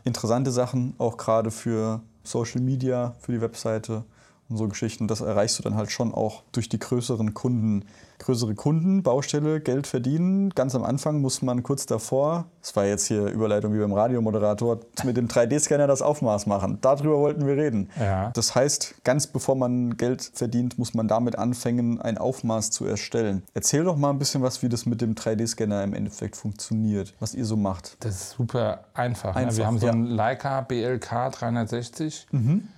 [0.04, 4.04] interessante Sachen, auch gerade für Social Media, für die Webseite
[4.51, 5.07] und so Geschichten.
[5.07, 7.85] Das erreichst du dann halt schon auch durch die größeren Kunden.
[8.19, 10.51] Größere Kunden, Baustelle, Geld verdienen.
[10.51, 14.79] Ganz am Anfang muss man kurz davor, das war jetzt hier Überleitung wie beim Radiomoderator,
[15.03, 16.77] mit dem 3D-Scanner das Aufmaß machen.
[16.81, 17.89] Darüber wollten wir reden.
[17.99, 18.29] Ja.
[18.35, 23.41] Das heißt, ganz bevor man Geld verdient, muss man damit anfangen, ein Aufmaß zu erstellen.
[23.55, 27.33] Erzähl doch mal ein bisschen was, wie das mit dem 3D-Scanner im Endeffekt funktioniert, was
[27.33, 27.97] ihr so macht.
[28.01, 29.35] Das ist super einfach.
[29.35, 29.57] Einfach, ne?
[29.57, 29.93] Wir haben so ja.
[29.93, 32.27] einen Leica BLK 360.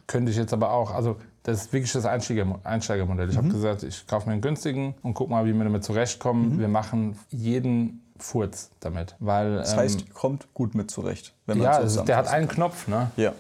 [0.08, 3.30] Könnte ich jetzt aber auch, also das ist wirklich das Einsteiger, Einsteigermodell.
[3.30, 6.60] Ich habe gesagt, ich kaufe mir einen günstigen und guck mal, wie wir damit zurechtkommen.
[6.60, 9.16] Wir machen jeden Furz damit.
[9.20, 11.34] Weil, Das heißt, kommt gut mit zurecht.
[11.46, 12.88] Wenn man ja, so also der hat einen Knopf.
[12.88, 13.12] Ne?
[13.18, 13.34] Ja.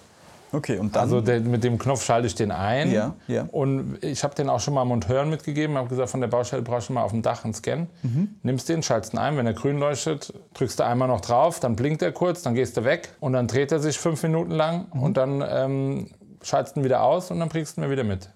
[0.51, 1.01] Okay, und dann.
[1.03, 2.91] Also der, mit dem Knopf schalte ich den ein.
[2.91, 3.47] Ja, ja.
[3.51, 5.77] Und ich habe den auch schon mal Monteuren mitgegeben.
[5.77, 7.87] habe gesagt, von der Baustelle brauchst du mal auf dem Dach einen Scan.
[8.03, 8.35] Mhm.
[8.43, 9.35] Nimmst den, schaltest ihn ein.
[9.35, 12.77] Wenn er grün leuchtet, drückst du einmal noch drauf, dann blinkt er kurz, dann gehst
[12.77, 15.01] du weg und dann dreht er sich fünf Minuten lang Mhm.
[15.03, 16.07] und dann ähm,
[16.43, 18.29] schaltest ihn wieder aus und dann bringst du ihn mir wieder mit.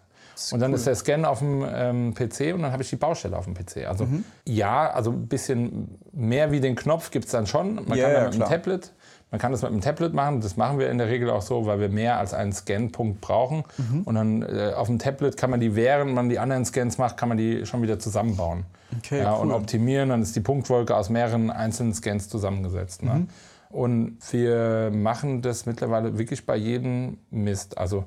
[0.52, 3.36] Und dann ist der Scan auf dem ähm, PC und dann habe ich die Baustelle
[3.36, 3.88] auf dem PC.
[3.88, 4.24] Also Mhm.
[4.46, 7.76] ja, also ein bisschen mehr wie den Knopf gibt es dann schon.
[7.88, 8.46] Man Ja, kann ja, da mit dem.
[8.46, 8.94] Tablet
[9.30, 11.66] man kann das mit dem Tablet machen, das machen wir in der Regel auch so,
[11.66, 13.64] weil wir mehr als einen Scanpunkt brauchen.
[13.78, 14.02] Mhm.
[14.04, 17.18] Und dann äh, auf dem Tablet kann man die, während man die anderen Scans macht,
[17.18, 18.64] kann man die schon wieder zusammenbauen.
[18.98, 19.56] Okay, ja, Und cool.
[19.56, 23.04] optimieren, dann ist die Punktwolke aus mehreren einzelnen Scans zusammengesetzt.
[23.04, 23.28] Ne?
[23.70, 23.76] Mhm.
[23.76, 28.06] Und wir machen das mittlerweile wirklich bei jedem Mist, also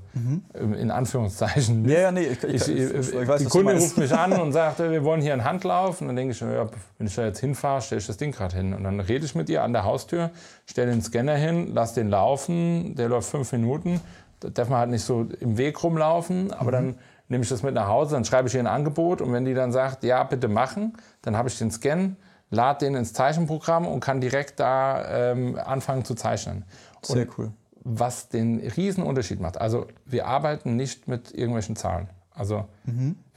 [0.55, 1.83] ähm, in Anführungszeichen.
[1.83, 1.89] Mhm.
[1.89, 4.79] ja, ja, nee, ich, ich, Ich, ich, weiß, die Kunde ruft mich an und sagt,
[4.79, 6.01] wir wollen hier einen Handlauf.
[6.01, 6.69] Und dann denke ich, ja,
[6.99, 8.75] wenn ich da jetzt hinfahre, stelle ich das Ding gerade hin.
[8.75, 10.31] Und dann rede ich mit ihr an der Haustür,
[10.67, 12.95] stelle den Scanner hin, lass den laufen.
[12.97, 14.01] Der läuft fünf Minuten.
[14.41, 16.53] Da darf man halt nicht so im Weg rumlaufen.
[16.53, 16.97] Aber dann
[17.31, 19.23] nehme ich das mit nach Hause, dann schreibe ich ihr ein Angebot.
[19.23, 22.17] Und wenn die dann sagt, ja, bitte machen, dann habe ich den Scan,
[22.51, 26.65] lade den ins Zeichenprogramm und kann direkt da ähm, anfangen zu zeichnen.
[27.03, 27.53] Sehr Und cool.
[27.83, 29.61] was den riesen Unterschied macht.
[29.61, 32.09] Also wir arbeiten nicht mit irgendwelchen Zahlen.
[32.31, 32.67] Also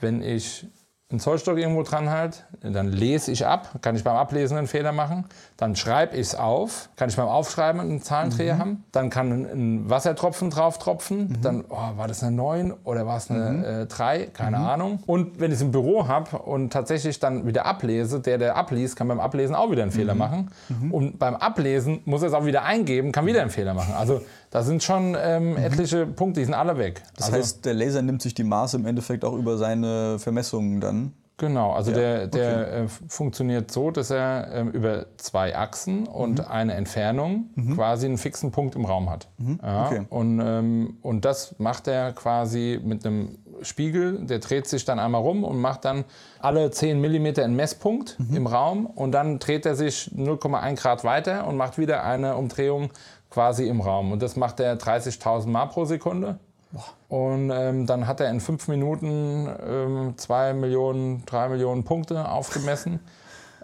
[0.00, 0.66] wenn ich
[1.10, 4.92] einen Zollstock irgendwo dran halte, dann lese ich ab, kann ich beim Ablesen einen Fehler
[4.92, 9.30] machen, dann schreibe ich es auf, kann ich beim Aufschreiben einen Zahlendreher haben, dann kann
[9.30, 13.86] ein, Wassertropfen drauf tropfen, dann oh, war das eine 9 oder war es eine äh,
[13.86, 14.98] 3, keine Ahnung.
[15.06, 18.96] Und wenn ich es im Büro habe und tatsächlich dann wieder ablese, der, der abliest,
[18.96, 20.50] kann beim Ablesen auch wieder einen Fehler machen.
[20.90, 23.94] Und beim Ablesen muss er es auch wieder eingeben, kann wieder einen Fehler machen.
[23.94, 27.02] Also da sind schon ähm, etliche Punkte, die sind alle weg.
[27.16, 30.80] Das also, heißt, der Laser nimmt sich die Maße im Endeffekt auch über seine Vermessungen
[30.80, 31.12] dann.
[31.36, 36.38] Genau, also Ja, der, der äh, funktioniert so, dass er ähm, über zwei Achsen und
[36.38, 36.44] Mhm.
[36.48, 39.26] eine Entfernung quasi einen fixen Punkt im Raum hat.
[39.62, 40.02] Ja, okay.
[40.10, 45.20] und, ähm, und das macht er quasi mit einem Spiegel, der dreht sich dann einmal
[45.22, 46.04] rum und macht dann
[46.40, 51.46] alle 10 mm einen Messpunkt im Raum und dann dreht er sich 0,1 Grad weiter
[51.48, 52.90] und macht wieder eine Umdrehung
[53.30, 54.12] quasi im Raum.
[54.12, 56.38] Und das macht er 30.000 Mal pro Sekunde.
[57.08, 63.00] Und ähm, dann hat er in fünf Minuten ähm, zwei Millionen, drei Millionen Punkte aufgemessen.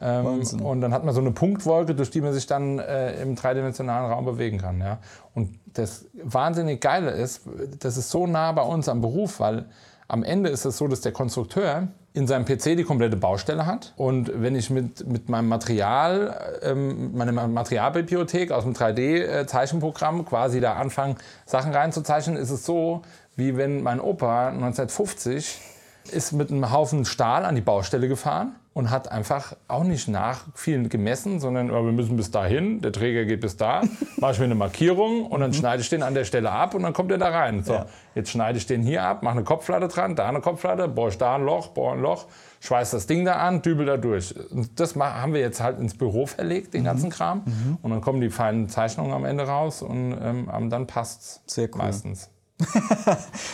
[0.03, 3.37] Ähm, und dann hat man so eine Punktwolke, durch die man sich dann äh, im
[3.37, 4.81] dreidimensionalen Raum bewegen kann.
[4.81, 4.99] Ja?
[5.35, 7.43] Und das wahnsinnig Geile ist,
[7.81, 9.67] das ist so nah bei uns am Beruf, weil
[10.11, 13.93] am Ende ist es so, dass der Konstrukteur in seinem PC die komplette Baustelle hat.
[13.97, 20.75] Und wenn ich mit, mit meinem Material, ähm, meine Materialbibliothek aus dem 3D-Zeichenprogramm quasi da
[20.75, 21.15] anfange,
[21.47, 23.03] Sachen reinzuzeichnen, ist es so,
[23.37, 25.61] wie wenn mein Opa 1950
[26.11, 30.45] ist mit einem Haufen Stahl an die Baustelle gefahren und hat einfach auch nicht nach
[30.55, 33.83] viel gemessen, sondern oh, wir müssen bis dahin, der Träger geht bis da,
[34.19, 36.83] mache ich mir eine Markierung und dann schneide ich den an der Stelle ab und
[36.85, 37.65] dann kommt er da rein.
[37.65, 37.87] So, Ja.
[38.15, 41.19] jetzt schneide ich den hier ab, mache eine Kopfplatte dran, da eine Kopfplatte, bohre ich
[41.19, 42.27] da ein Loch, bohre ein Loch,
[42.61, 44.35] schweiß das Ding da an, dübel da durch.
[44.53, 47.43] Und das haben wir jetzt halt ins Büro verlegt, den ganzen Kram.
[47.83, 51.79] Und dann kommen die feinen Zeichnungen am Ende raus und ähm, dann passt's Sehr cool.
[51.79, 52.31] meistens.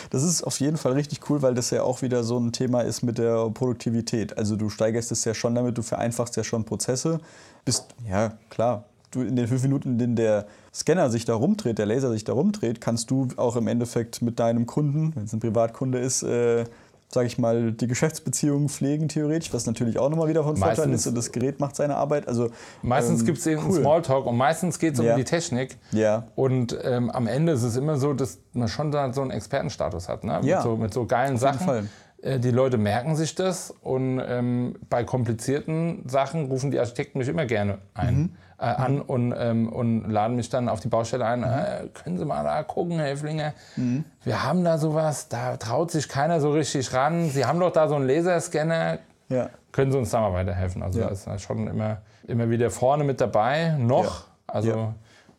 [0.09, 2.81] Das ist auf jeden Fall richtig cool, weil das ja auch wieder so ein Thema
[2.81, 4.37] ist mit der Produktivität.
[4.37, 7.19] Also du steigerst es ja schon damit, du vereinfachst ja schon Prozesse.
[7.65, 11.77] Bist, ja klar, du in den fünf Minuten, in denen der Scanner sich da rumdreht,
[11.77, 15.33] der Laser sich da rumdreht, kannst du auch im Endeffekt mit deinem Kunden, wenn es
[15.33, 16.65] ein Privatkunde ist, äh,
[17.09, 21.07] sage ich mal, die Geschäftsbeziehungen pflegen theoretisch, was natürlich auch nochmal wieder von Vorteil ist
[21.07, 22.27] und das Gerät macht seine Arbeit.
[22.27, 22.49] Also
[22.81, 23.79] Meistens ähm, gibt es eben cool.
[23.79, 25.13] Smalltalk und meistens geht es Ja.
[25.13, 25.77] um die Technik.
[25.91, 26.27] Ja.
[26.35, 30.09] Und ähm, am Ende ist es immer so, dass man schon da so einen Expertenstatus
[30.09, 30.23] hat.
[30.25, 30.39] Ne?
[30.43, 30.57] Ja.
[30.57, 31.65] Mit, so, mit so geilen jeden Sachen.
[31.65, 31.83] Fall.
[32.21, 37.27] Äh, Die Leute merken sich das und ähm, bei komplizierten Sachen rufen die Architekten mich
[37.29, 38.29] immer gerne ein, Mhm.
[38.59, 41.43] Äh, an und, ähm, und laden mich dann auf die Baustelle ein.
[41.43, 43.53] Äh, können Sie mal da gucken, Herr Häflinger?
[43.75, 44.03] Mhm.
[44.23, 47.29] Wir haben da sowas, da traut sich keiner so richtig ran.
[47.29, 48.99] Sie haben doch da so einen Laserscanner.
[49.29, 49.49] Ja.
[49.71, 50.81] Können Sie uns da mal weiterhelfen?
[50.81, 51.05] Also Ja.
[51.07, 54.21] da ist er schon immer, immer wieder vorne mit dabei, noch.
[54.21, 54.25] Ja.
[54.47, 54.93] Also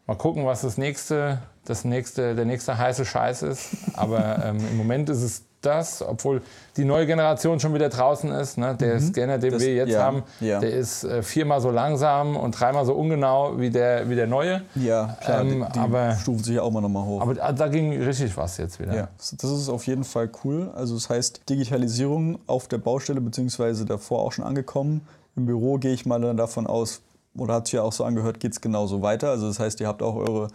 [0.07, 3.71] mal gucken, was das nächste, das nächste, der nächste heiße Scheiß ist.
[3.95, 6.43] Aber ähm, im Moment ist es das, obwohl
[6.77, 8.59] die neue Generation schon wieder draußen ist.
[8.59, 8.77] Ne?
[8.81, 9.55] Der Scanner, den Mhm.
[9.55, 10.59] Das- wir jetzt ja, haben, ja.
[10.61, 14.63] der ist äh, viermal so langsam und dreimal so ungenau wie der, wie der neue.
[14.75, 17.21] Ja, klar, Ähm, die, die aber- stufen sich auch mal nochmal hoch.
[17.21, 18.95] Aber da ging richtig was jetzt wieder.
[18.95, 20.71] Ja, das ist auf jeden Fall cool.
[20.75, 25.03] Also das heißt, Digitalisierung auf der Baustelle beziehungsweise davor auch schon angekommen.
[25.37, 27.01] Im Büro gehe ich mal dann davon aus,
[27.37, 29.31] oder hat sich ja auch so angehört, geht es genauso weiter.
[29.31, 30.49] Also das heißt, ihr habt auch eure,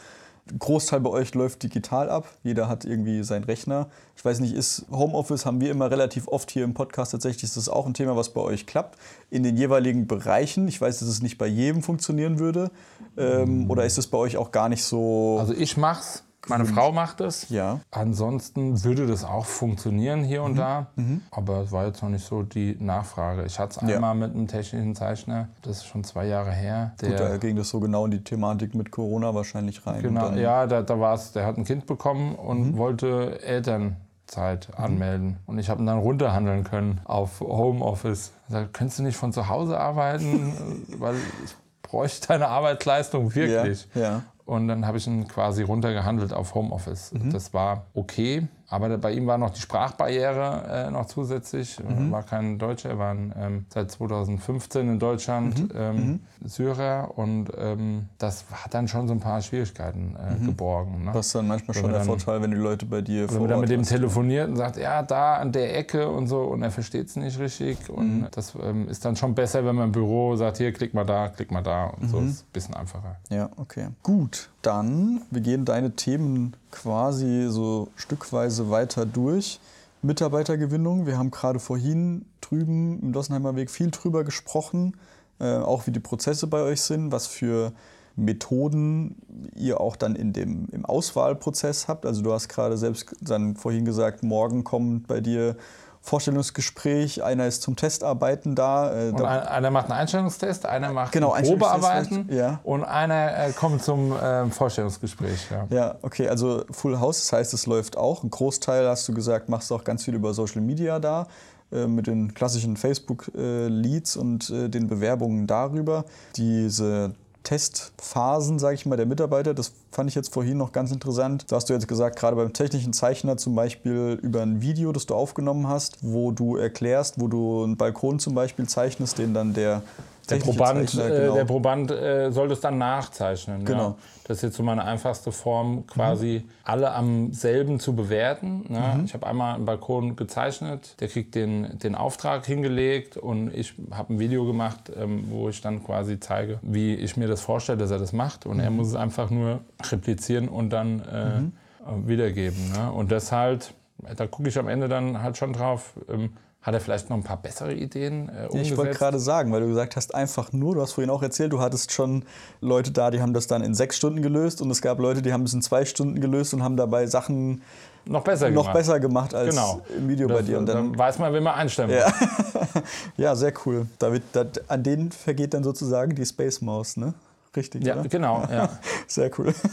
[0.60, 2.28] Großteil bei euch läuft digital ab.
[2.44, 3.88] Jeder hat irgendwie seinen Rechner.
[4.16, 7.58] Ich weiß nicht, ist Homeoffice, haben wir immer relativ oft hier im Podcast tatsächlich, ist
[7.58, 9.00] das auch ein Thema, was bei euch klappt.
[9.30, 10.68] In den jeweiligen Bereichen.
[10.68, 12.72] Ich weiß, dass es nicht bei jedem funktionieren würde.
[13.18, 15.38] Ähm, oder ist es bei euch auch gar nicht so...
[15.40, 17.50] Also ich mach's, meine Frau macht es.
[17.50, 17.80] ja.
[17.92, 20.88] Ansonsten würde das auch funktionieren hier und da,
[21.32, 23.46] aber es war jetzt noch nicht so die Nachfrage.
[23.46, 23.90] Ich hatte es Mhm.
[23.90, 23.96] Ja.
[23.96, 26.94] einmal mit einem technischen Zeichner, das ist schon zwei Jahre her.
[27.02, 30.02] Gut, da ging das so genau in die Thematik mit Corona wahrscheinlich rein.
[30.02, 35.38] genau, ja, da, da war es, der hat ein Kind bekommen und wollte Elternzeit anmelden.
[35.46, 38.32] Und ich habe ihn dann runterhandeln können auf Homeoffice.
[38.48, 40.54] Ich sagte, könntest du nicht von zu Hause arbeiten,
[41.00, 43.88] weil ich bräuchte deine Arbeitsleistung wirklich.
[43.94, 44.22] Ja, ja.
[44.46, 47.12] Und dann habe ich ihn quasi runtergehandelt auf Homeoffice.
[47.32, 51.80] Das war okay, aber bei ihm war noch die Sprachbarriere äh, noch zusätzlich.
[51.80, 58.08] Er war kein Deutscher, er war ähm, seit 2015 in Deutschland ähm, Syrer und ähm,
[58.18, 61.06] das hat dann schon so ein paar Schwierigkeiten äh, geborgen.
[61.06, 61.12] Ne?
[61.14, 63.30] Das ist dann manchmal Wenn schon der dann- Vorteil, wenn die Leute bei dir Wenn
[63.30, 66.28] vor man dann mit dem was- telefoniert und sagt, ja, da an der Ecke und
[66.28, 67.90] so, und er versteht es nicht richtig.
[67.90, 68.28] Und Mhm.
[68.32, 71.30] das ähm, ist dann schon besser, wenn man im Büro sagt, hier, klick mal da,
[71.30, 71.86] klick mal da.
[71.88, 72.08] Und Mhm.
[72.08, 73.18] so ist es ein bisschen einfacher.
[73.30, 73.88] Ja, okay.
[74.02, 79.60] Gut, dann, wir gehen deine Themen quasi so stückweise weiter durch.
[80.02, 84.98] Mitarbeitergewinnung, wir haben gerade vorhin drüben im Dossenheimer Weg viel drüber gesprochen,
[85.40, 87.72] äh, auch wie die Prozesse bei euch sind, was für
[88.16, 89.16] Methoden
[89.56, 92.06] ihr auch dann in dem, im Auswahlprozess habt.
[92.06, 95.56] Also du hast gerade selbst dann vorhin gesagt, morgen kommt bei dir
[96.04, 98.94] Vorstellungsgespräch, einer ist zum Testarbeiten da.
[98.94, 102.60] Äh, Und ein, einer macht einen Einstellungstest, einer macht Genau, ein Probearbeiten ja.
[102.64, 105.48] und einer äh, kommt zum äh, Vorstellungsgespräch.
[105.50, 105.68] Ja.
[105.70, 108.22] Ja, okay, also Full House, das heißt, es läuft auch.
[108.22, 111.28] Ein Großteil, hast du gesagt, machst du auch ganz viel über Social Media da,
[111.72, 116.04] äh, mit den klassischen Facebook-Leads und äh, den Bewerbungen darüber.
[116.36, 121.46] Diese Testphasen, sage ich mal, der Mitarbeiter, das fand ich jetzt vorhin noch ganz interessant.
[121.50, 125.06] Da hast du jetzt gesagt, gerade beim technischen Zeichner zum Beispiel über ein Video, das
[125.06, 129.54] du aufgenommen hast, wo du erklärst, wo du einen Balkon zum Beispiel zeichnest, den dann
[129.54, 129.84] der
[130.30, 131.34] Der Proband, Zeichner, äh, genau.
[131.36, 133.66] der Proband äh, soll das dann nachzeichnen.
[133.66, 133.90] Genau.
[133.90, 133.96] Ja.
[134.26, 138.64] Das ist jetzt so meine einfachste Form, quasi alle am selben zu bewerten.
[138.70, 139.02] Ne?
[139.06, 144.14] Ich habe einmal einen Balkon gezeichnet, der kriegt den, den Auftrag hingelegt und ich habe
[144.14, 147.92] ein Video gemacht, ähm, wo ich dann quasi zeige, wie ich mir das vorstelle, dass
[147.92, 148.46] er das macht.
[148.46, 149.60] Und er muss es einfach nur
[149.92, 151.40] replizieren und dann äh,
[151.84, 152.72] äh, wiedergeben.
[152.72, 152.92] Ne?
[152.92, 153.74] Und das halt,
[154.16, 155.94] da gucke ich am Ende dann halt schon drauf.
[156.10, 156.32] Ähm,
[156.64, 158.72] hat er vielleicht noch ein paar bessere Ideen äh, umgesetzt?
[158.72, 161.52] Ich wollte gerade sagen, weil du gesagt hast, einfach nur, du hast vorhin auch erzählt,
[161.54, 162.24] du hattest schon
[162.62, 165.32] Leute da, die haben das dann in sechs Stunden gelöst und es gab Leute, die
[165.34, 167.62] haben es in zwei Stunden gelöst und haben dabei Sachen
[168.06, 168.74] noch besser noch gemacht.
[168.74, 169.82] besser gemacht als Genau.
[169.98, 170.58] im Video bei Das, dir.
[170.58, 172.06] Und dann, dann weiß man, wen man einstellen Ja.
[172.08, 172.84] muss.
[173.18, 173.86] ja, sehr cool.
[174.00, 177.14] David, das, an denen vergeht dann sozusagen die Space Maus, ne?
[177.56, 178.10] Richtig, Ja, oder?
[178.10, 178.44] genau.
[178.52, 178.70] Ja.
[179.08, 179.54] Sehr cool.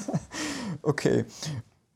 [0.83, 1.25] Okay.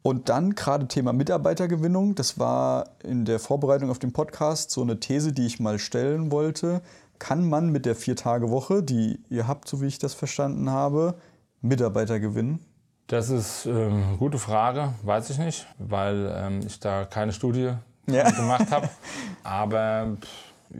[0.06, 2.14] Und dann gerade Thema Mitarbeitergewinnung.
[2.14, 6.30] Das war in der Vorbereitung auf den Podcast so eine These, die ich mal stellen
[6.30, 6.82] wollte.
[7.18, 11.14] Kann man mit der Vier-Tage-Woche, die ihr habt, so wie ich das verstanden habe,
[11.62, 12.58] Mitarbeiter gewinnen?
[13.06, 17.70] Das ist ähm, eine gute Frage, weiß ich nicht, weil ähm, ich da keine Studie
[18.06, 18.30] Ja.
[18.30, 18.90] gemacht habe.
[19.42, 20.28] Aber pff,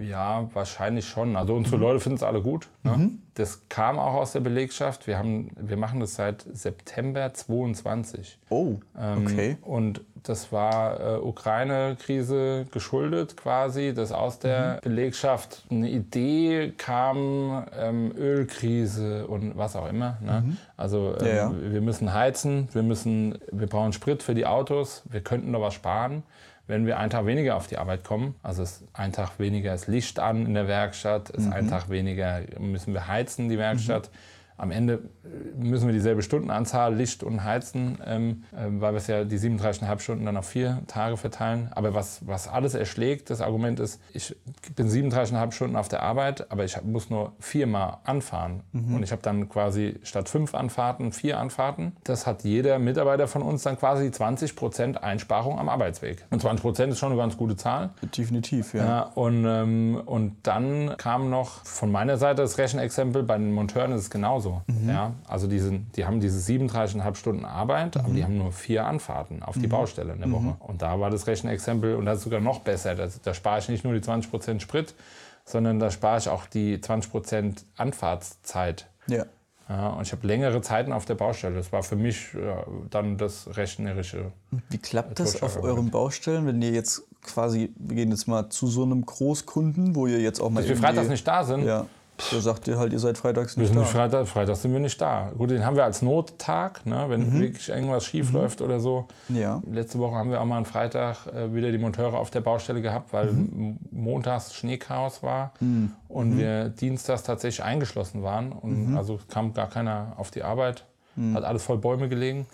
[0.01, 1.37] ja, wahrscheinlich schon.
[1.37, 2.69] Also unsere Leute finden es alle gut.
[2.83, 3.11] Ne?
[3.35, 5.07] Das kam auch aus der Belegschaft.
[5.07, 8.39] Wir, haben, wir machen das seit September 22.
[8.49, 9.57] Oh, Ähm, okay.
[9.63, 18.13] Und das war äh, Ukraine-Krise geschuldet quasi, dass aus der Belegschaft eine Idee kam, ähm,
[18.17, 20.17] Ölkrise und was auch immer.
[20.23, 20.57] Ne?
[20.77, 21.53] Also ähm, Ja, ja.
[21.53, 25.75] wir müssen heizen, wir, müssen, wir brauchen Sprit für die Autos, wir könnten noch was
[25.75, 26.23] sparen.
[26.67, 29.87] Wenn wir einen Tag weniger auf die Arbeit kommen, also ist ein Tag weniger ist
[29.87, 34.11] Licht an in der Werkstatt, ist ein Tag weniger müssen wir heizen die Werkstatt.
[34.57, 39.07] Am Ende äh, müssen wir dieselbe Stundenanzahl Licht und Heizen, ähm, äh, weil wir es
[39.07, 41.71] ja die 37,5 Stunden dann auf vier Tage verteilen.
[41.75, 44.37] Aber was, was alles erschlägt, das Argument ist, ich
[44.77, 48.63] bin 37,5 Stunden auf der Arbeit, aber ich muss nur viermal anfahren.
[48.73, 51.93] Und ich habe dann quasi statt fünf Anfahrten vier Anfahrten.
[52.05, 56.25] Das hat jeder Mitarbeiter von uns dann quasi 20 Prozent Einsparung am Arbeitsweg.
[56.31, 57.91] Und 20 Prozent ist schon eine ganz gute Zahl.
[58.17, 58.85] Definitiv, ja.
[58.85, 63.93] Ja, und, ähm, und dann kam noch von meiner Seite das Rechenexempel, bei den Monteuren
[63.93, 64.44] ist es genauso.
[64.87, 68.87] Ja, also die, sind, die haben diese 37,5 Stunden Arbeit, aber die haben nur vier
[68.87, 70.57] Anfahrten auf die Baustelle in der Woche.
[70.61, 73.69] Und da war das Rechenexempel, und das ist sogar noch besser, das, da spare ich
[73.69, 74.95] nicht nur die 20% Sprit,
[75.45, 78.87] sondern da spare ich auch die 20% Anfahrtszeit.
[79.07, 79.25] ja.
[79.69, 81.55] Ja, und ich habe längere Zeiten auf der Baustelle.
[81.57, 84.31] Das war für mich ja, dann das rechnerische.
[84.69, 88.67] Wie klappt das auf euren Baustellen, wenn ihr jetzt quasi, wir gehen jetzt mal zu
[88.67, 91.87] so einem Großkunden, wo ihr jetzt auch mal Dass wir freitags nicht da sind, Ja,
[92.31, 93.83] da sagt ihr halt, ihr seid freitags nicht da.
[93.83, 95.33] Freitag, Freitag sind wir nicht da.
[95.37, 99.07] Gut, den haben wir als Nottag, ne, wenn wirklich irgendwas schief läuft oder so.
[99.29, 99.61] Ja.
[99.71, 102.81] Letzte Woche haben wir auch mal einen Freitag äh, wieder die Monteure auf der Baustelle
[102.83, 105.53] gehabt, weil m- montags Schneechaos war
[106.09, 108.53] und wir dienstags tatsächlich eingeschlossen waren.
[108.53, 110.85] Und also kam gar keiner auf die Arbeit.
[111.35, 112.47] Hat alles voll Bäume gelegen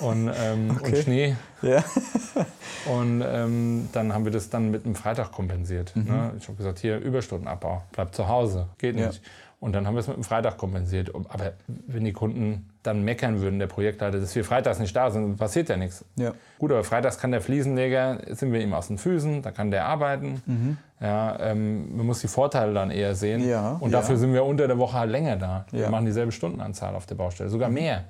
[0.00, 1.36] und, ähm, und Schnee.
[1.62, 1.82] Ja.
[2.86, 5.96] Und ähm, dann haben wir das dann mit einem Freitag kompensiert.
[5.96, 6.32] Ne?
[6.38, 9.10] Ich habe gesagt, hier Überstundenabbau, bleib zu Hause, geht Ja.
[9.58, 11.12] Und dann haben wir es mit einem Freitag kompensiert.
[11.14, 11.52] Aber
[11.86, 15.68] wenn die Kunden dann meckern würden, der Projektleiter, dass wir freitags nicht da sind, passiert
[15.70, 16.04] ja nichts.
[16.16, 16.34] Ja.
[16.58, 19.86] Gut, aber freitags kann der Fliesenleger, sind wir ihm aus den Füßen, da kann der
[19.86, 20.78] arbeiten.
[21.00, 23.42] Ja, ähm, man muss die Vorteile dann eher sehen.
[23.42, 23.48] Mhm.
[23.48, 25.66] Ja, und dafür sind wir unter der Woche halt länger da.
[25.70, 25.86] Wir.
[25.86, 25.90] Mhm.
[25.90, 28.04] machen dieselbe Stundenanzahl auf der Baustelle, sogar mehr.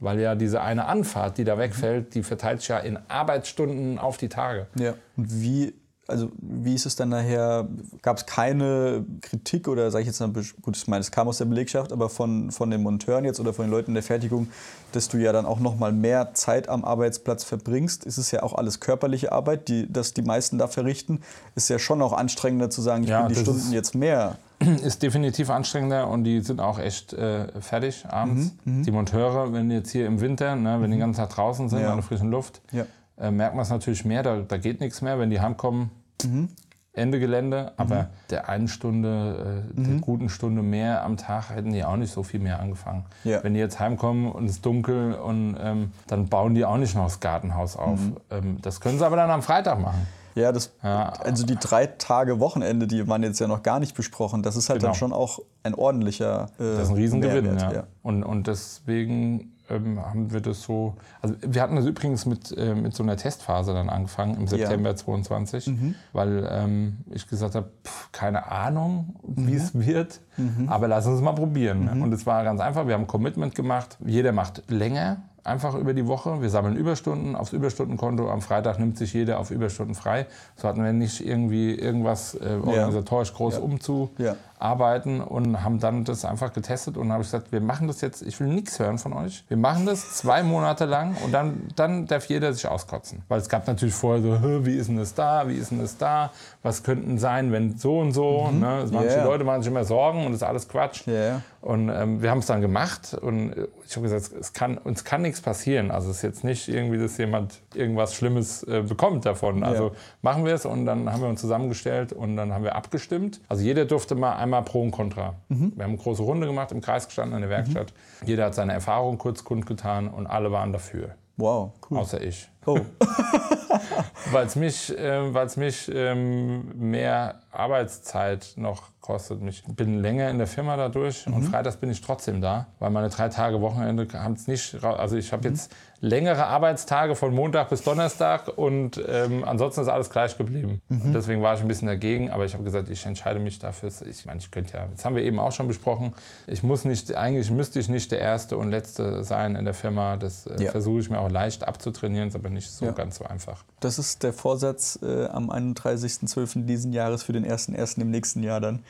[0.00, 4.16] Weil ja diese eine Anfahrt, die da wegfällt, die verteilt sich ja in Arbeitsstunden auf
[4.18, 4.66] die Tage.
[4.78, 4.94] Ja.
[5.16, 5.74] Und wie,
[6.08, 7.68] also wie ist es dann nachher?
[8.02, 10.30] Gab es keine Kritik oder sage ich jetzt mal,
[10.62, 13.52] gut, ich meine, es kam aus der Belegschaft, aber von, von den Monteuren jetzt oder
[13.52, 14.48] von den Leuten in der Fertigung,
[14.92, 18.06] dass du ja dann auch noch mal mehr Zeit am Arbeitsplatz verbringst.
[18.06, 21.20] Es ist ja auch alles körperliche Arbeit, die, dass die meisten da verrichten.
[21.54, 24.38] Ist ja schon auch anstrengender zu sagen, ich Ja, bin die Stunden jetzt mehr.
[24.82, 28.52] Ist definitiv anstrengender und die sind auch echt äh, fertig abends.
[28.64, 31.68] Die Monteure, wenn die jetzt hier im Winter, ne, wenn die den ganzen Tag draußen
[31.68, 31.90] sind, Ja.
[31.90, 32.84] an der frischen Luft, Ja.
[33.20, 35.90] äh, merkt man es natürlich mehr, da, da geht nichts mehr, wenn die heimkommen.
[36.24, 36.48] Mhm.
[36.94, 39.84] Ende Gelände, aber der einen Stunde, äh, Mhm.
[39.84, 43.04] der guten Stunde mehr am Tag hätten die auch nicht so viel mehr angefangen.
[43.22, 43.42] Ja.
[43.44, 46.96] Wenn die jetzt heimkommen und es ist dunkel und ähm, dann bauen die auch nicht
[46.96, 48.00] noch das Gartenhaus auf.
[48.00, 48.16] Mhm.
[48.30, 50.06] Ähm, das können sie aber dann am Freitag machen.
[50.34, 51.10] Ja, das, Ja.
[51.10, 54.42] also die drei Tage Wochenende, die waren jetzt ja noch gar nicht besprochen.
[54.42, 54.90] Das ist halt Genau.
[54.92, 57.84] dann schon auch ein ordentlicher äh, Das ist ein Riesengewinn, Mehrwert, ja.
[58.02, 60.94] Und, und deswegen ähm, haben wir das so.
[61.20, 64.94] Also wir hatten das übrigens mit, äh, mit so einer Testphase dann angefangen im September
[64.96, 65.94] 22, Mhm.
[66.12, 67.68] weil ähm, ich gesagt habe,
[68.12, 69.86] keine Ahnung, wie es Mhm.
[69.86, 70.20] wird,
[70.68, 72.02] aber lass uns mal probieren.
[72.02, 72.86] Und es war ganz einfach.
[72.86, 73.96] Wir haben ein Commitment gemacht.
[74.04, 75.18] Jeder macht länger.
[75.44, 76.42] Einfach über die Woche.
[76.42, 78.30] Wir sammeln Überstunden aufs Überstundenkonto.
[78.30, 80.26] Am Freitag nimmt sich jeder auf Überstunden frei.
[80.56, 83.60] So hatten wir nicht irgendwie irgendwas äh, organisatorisch groß Ja.
[83.60, 84.36] umzu Ja.
[84.60, 88.38] Arbeiten und haben dann das einfach getestet und habe gesagt, wir machen das jetzt, ich
[88.40, 89.44] will nichts hören von euch.
[89.48, 93.22] Wir machen das zwei Monate lang und dann, dann darf jeder sich auskotzen.
[93.28, 95.78] Weil es gab natürlich vorher so, "Hä, wie ist denn das da, wie ist denn
[95.80, 96.30] das da,
[96.62, 98.50] was könnten sein, wenn so und so.
[98.50, 98.86] Ne?
[98.90, 99.24] Manche Ja.
[99.24, 101.06] Leute machen sich immer Sorgen und das ist alles Quatsch.
[101.06, 101.40] Ja.
[101.60, 105.04] Und ähm, wir haben es dann gemacht und äh, ich habe gesagt, es kann, uns
[105.04, 105.90] kann nichts passieren.
[105.90, 109.62] Also es ist jetzt nicht irgendwie, dass jemand irgendwas Schlimmes äh, bekommt davon.
[109.64, 109.90] Also Ja.
[110.22, 113.40] machen wir es und dann haben wir uns zusammengestellt und dann haben wir abgestimmt.
[113.48, 115.34] Also jeder durfte mal einmal Pro und Contra.
[115.48, 115.72] Mhm.
[115.76, 117.92] Wir haben eine große Runde gemacht, im Kreis gestanden, in der Werkstatt.
[118.24, 121.98] Jeder hat seine Erfahrung kurz kundgetan und alle waren dafür, Wow, cool.
[121.98, 122.48] außer ich.
[122.66, 122.78] Oh,
[124.32, 129.40] Weil es mich, äh, weil's mich ähm, mehr Arbeitszeit noch kostet.
[129.48, 133.08] Ich bin länger in der Firma dadurch und freitags bin ich trotzdem da, weil meine
[133.08, 134.82] drei Tage Wochenende haben es nicht.
[134.84, 140.10] Also ich habe jetzt längere Arbeitstage von Montag bis Donnerstag und ähm, ansonsten ist alles
[140.10, 140.80] gleich geblieben.
[140.90, 143.90] Und deswegen war ich ein bisschen dagegen, aber ich habe gesagt, ich entscheide mich dafür.
[144.08, 146.12] Ich meine, ich könnte ja, das haben wir eben auch schon besprochen.
[146.46, 150.16] Ich muss nicht, eigentlich müsste ich nicht der Erste und Letzte sein in der Firma.
[150.16, 150.70] Das äh, Ja.
[150.70, 152.90] versuche ich mir auch leicht abzutrainieren, ist aber nicht so Ja.
[152.92, 153.64] ganz so einfach.
[153.80, 156.64] das ist der Vorsatz äh, am 31.12.
[156.66, 158.00] diesen Jahres für den 1.1.
[158.00, 158.80] im nächsten Jahr dann.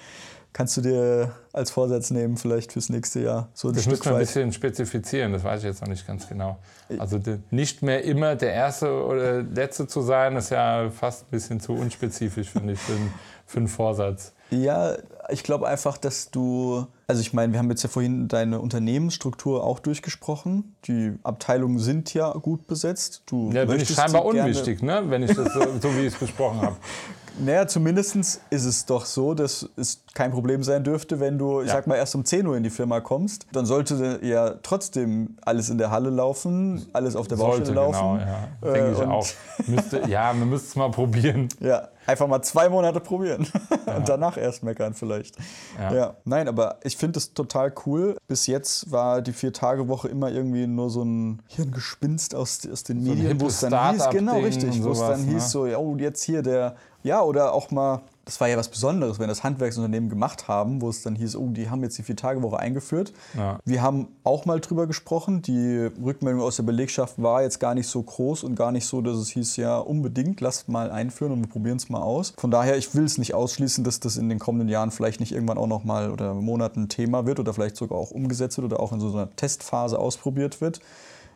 [0.54, 3.48] Kannst du dir als Vorsatz nehmen, vielleicht fürs nächste Jahr?
[3.52, 6.58] So Das müssen wir ein bisschen spezifizieren, das weiß ich jetzt noch nicht ganz genau.
[6.98, 11.60] Also nicht mehr immer der Erste oder Letzte zu sein, ist ja fast ein bisschen
[11.60, 13.12] zu unspezifisch, finde ich, für, einen-
[13.46, 14.32] für einen Vorsatz.
[14.50, 14.94] Ja,
[15.28, 19.62] ich glaube einfach, dass du, also ich meine, wir haben jetzt ja vorhin deine Unternehmensstruktur
[19.62, 20.74] auch durchgesprochen.
[20.86, 23.22] Die Abteilungen sind ja gut besetzt.
[23.26, 25.02] Du Ja, bin ich scheinbar unwichtig, ne?
[25.08, 26.76] wenn ich das so, so wie ich es besprochen habe.
[27.40, 28.16] Naja, zumindest
[28.50, 31.74] ist es doch so, dass es kein Problem sein dürfte, wenn du, ich Ja.
[31.74, 33.46] sag mal, erst um 10 Uhr in die Firma kommst.
[33.52, 38.18] Dann sollte ja trotzdem alles in der Halle laufen, alles auf der Baustelle Sollte, laufen.
[38.18, 38.30] genau,
[38.66, 38.72] ja.
[38.72, 39.26] Denke Äh, ich und- auch.
[39.66, 41.48] Müsste, ja, man müsste es mal probieren.
[41.60, 43.46] Ja, einfach mal zwei Monate probieren
[43.96, 45.36] und danach erst meckern vielleicht.
[45.78, 45.94] Ja.
[45.94, 46.14] Ja.
[46.24, 48.16] Nein, aber ich finde es total cool.
[48.26, 53.04] Bis jetzt war die Vier-Tage-Woche immer irgendwie nur so ein Hirngespinst aus, aus den ein
[53.04, 55.32] Medien, wo es dann hieß, genau richtig, wo es dann ne?
[55.32, 58.68] hieß so, ja, oh, jetzt hier der, ja, oder auch mal, das war ja was
[58.68, 62.02] Besonderes, wenn das Handwerksunternehmen gemacht haben, wo es dann hieß, oh, die haben jetzt die
[62.02, 63.12] Vier-Tage-Woche eingeführt.
[63.36, 63.58] Ja.
[63.64, 65.40] Wir haben auch mal drüber gesprochen.
[65.40, 69.00] Die Rückmeldung aus der Belegschaft war jetzt gar nicht so groß und gar nicht so,
[69.00, 72.34] dass es hieß, ja, unbedingt, lasst mal einführen und wir probieren es mal aus.
[72.36, 75.32] Von daher, ich will es nicht ausschließen, dass das in den kommenden Jahren vielleicht nicht
[75.32, 78.80] irgendwann auch noch mal oder Monaten Thema wird oder vielleicht sogar auch umgesetzt wird oder
[78.80, 80.80] auch in so einer Testphase ausprobiert wird.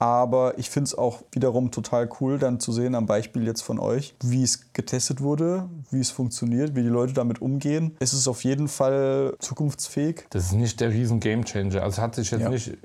[0.02, 3.78] Aber ich finde es auch wiederum total cool, dann zu sehen am Beispiel jetzt von
[3.78, 7.94] euch, wie es getestet wurde, wie es funktioniert, wie die Leute damit umgehen.
[8.00, 10.24] Es ist auf jeden Fall zukunftsfähig.
[10.30, 11.84] Das ist nicht der riesen Gamechanger.
[11.84, 12.48] Also hat sich jetzt Ja.
[12.48, 12.76] nicht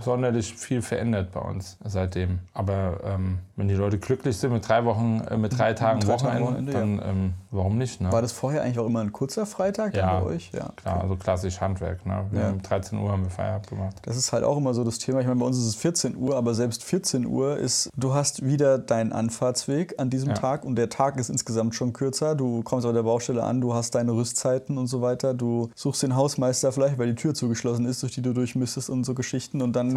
[0.00, 2.38] sonderlich viel verändert bei uns seitdem.
[2.54, 6.12] Aber ähm, wenn die Leute glücklich sind mit drei Wochen, äh, mit drei Tagen drei
[6.14, 8.00] Wochenende, Wochenende, dann ähm, warum nicht?
[8.00, 8.10] Ne?
[8.12, 10.50] War das vorher eigentlich auch immer ein kurzer Freitag Ja, bei euch?
[10.52, 10.70] Ja.
[10.76, 12.04] Klar, also klassisch Handwerk.
[12.06, 12.24] Ne?
[12.30, 12.46] Wir Ja.
[12.48, 13.96] haben 13 Uhr haben wir Feierabend gemacht.
[14.02, 15.20] Das ist halt auch immer so das Thema.
[15.20, 18.44] Ich meine, bei uns ist es 14 Uhr, aber selbst 14 Uhr ist, du hast
[18.44, 20.34] wieder deinen Anfahrtsweg an diesem Ja.
[20.34, 22.34] Tag und der Tag ist insgesamt schon kürzer.
[22.34, 25.34] Du kommst auf der Baustelle an, du hast deine Rüstzeiten und so weiter.
[25.34, 28.90] Du suchst den Hausmeister vielleicht, weil die Tür zugeschlossen ist, durch die du durch müsstest
[28.90, 29.62] und so Geschichten.
[29.66, 29.88] Und dann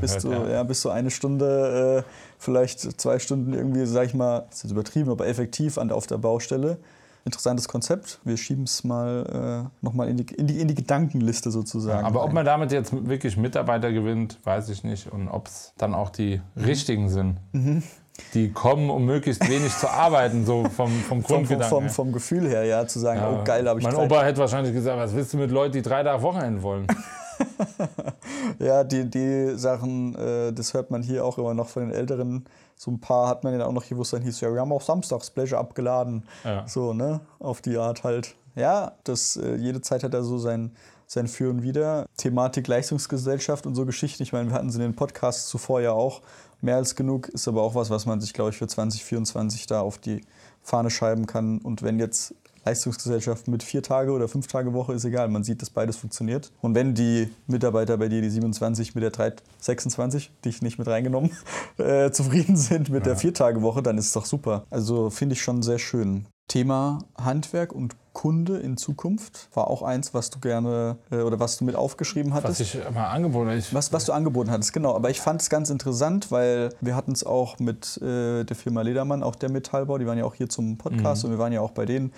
[0.00, 0.56] bist, gehört, du, ja.
[0.56, 0.62] ja.
[0.62, 4.72] bist du eine Stunde, äh, vielleicht zwei Stunden irgendwie, sag ich mal, das ist jetzt
[4.72, 6.78] übertrieben, aber effektiv an, auf der Baustelle.
[7.26, 8.20] Interessantes Konzept.
[8.24, 12.04] Wir schieben es mal äh, nochmal in die, in, die, in die Gedankenliste sozusagen.
[12.04, 12.34] Aber ob rein.
[12.34, 15.10] man damit jetzt wirklich Mitarbeiter gewinnt, weiß ich nicht.
[15.10, 16.64] Und ob es dann auch die Mhm.
[16.64, 17.38] richtigen sind,
[18.34, 21.68] die kommen, um möglichst wenig zu arbeiten, so vom, vom vom, vom, Grundgedanken.
[21.70, 21.92] vom, her.
[21.92, 23.30] vom Gefühl her, ja, zu sagen, Ja.
[23.30, 25.82] oh geil, habe ich Mein Opa hätte wahrscheinlich gesagt, was willst du mit Leuten, die
[25.82, 26.86] drei Tage Wochenende wollen?
[28.58, 32.44] Ja, die, die Sachen, äh, das hört man hier auch immer noch von den Älteren.
[32.76, 34.82] So ein paar hat man ja auch noch es dann hieß, ja, wir haben auch
[34.82, 36.24] samstags Pleasure abgeladen.
[36.44, 36.66] Ja.
[36.66, 37.20] So, ne?
[37.38, 38.34] Auf die Art halt.
[38.54, 40.72] Ja, das, äh, jede Zeit hat er so sein,
[41.06, 42.06] sein Für und Wider.
[42.16, 44.22] Thematik Leistungsgesellschaft und so Geschichten.
[44.22, 46.22] Ich meine, wir hatten sie in den Podcasts zuvor ja auch
[46.60, 47.28] mehr als genug.
[47.28, 50.22] Ist aber auch was, was man sich, glaube ich, für 2024 da auf die
[50.62, 51.58] Fahne schreiben kann.
[51.58, 52.34] Und wenn jetzt
[52.64, 55.28] Leistungsgesellschaft mit vier Tage oder fünf Tage Woche ist egal.
[55.28, 56.52] Man sieht, dass beides funktioniert.
[56.60, 60.88] Und wenn die Mitarbeiter bei dir, die 27 mit der 3, 26, dich nicht mit
[60.88, 61.30] reingenommen,
[61.78, 64.64] äh, zufrieden sind mit der Vier-Tage-Woche, dann ist es doch super.
[64.70, 66.26] Also finde ich schon sehr schön.
[66.48, 71.56] Thema Handwerk und Kunde in Zukunft war auch eins, was du gerne äh, oder was
[71.56, 72.60] du mit aufgeschrieben hattest.
[72.60, 73.62] Was ich mal angeboten habe.
[73.72, 74.94] Was, was du angeboten hattest, genau.
[74.94, 78.82] Aber ich fand es ganz interessant, weil wir hatten es auch mit äh, der Firma
[78.82, 81.60] Ledermann, auch der Metallbau, die waren ja auch hier zum Podcast und wir waren ja
[81.60, 82.12] auch bei denen.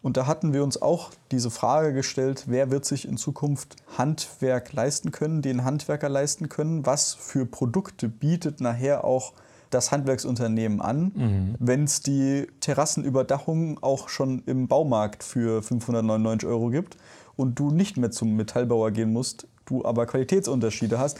[0.00, 4.72] Und da hatten wir uns auch diese Frage gestellt, wer wird sich in Zukunft Handwerk
[4.72, 9.32] leisten können, den Handwerker leisten können, was für Produkte bietet nachher auch
[9.70, 16.96] das Handwerksunternehmen an, wenn es die Terrassenüberdachung auch schon im Baumarkt für 599 Euro gibt
[17.36, 21.18] und du nicht mehr zum Metallbauer gehen musst, du aber Qualitätsunterschiede hast.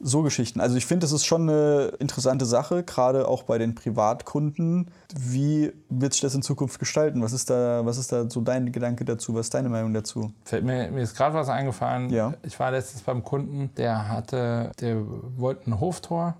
[0.00, 0.60] So Geschichten.
[0.60, 4.90] Also ich finde, das ist schon eine interessante Sache, gerade auch bei den Privatkunden.
[5.16, 7.22] Wie wird sich das in Zukunft gestalten?
[7.22, 9.34] Was ist da, was ist da so dein Gedanke dazu?
[9.34, 10.32] Was ist deine Meinung dazu?
[10.44, 12.10] Fällt mir, mir ist gerade was eingefallen.
[12.10, 12.34] Ja.
[12.42, 15.02] Ich war letztens beim Kunden, der hatte, der
[15.36, 16.36] wollte ein Hoftor.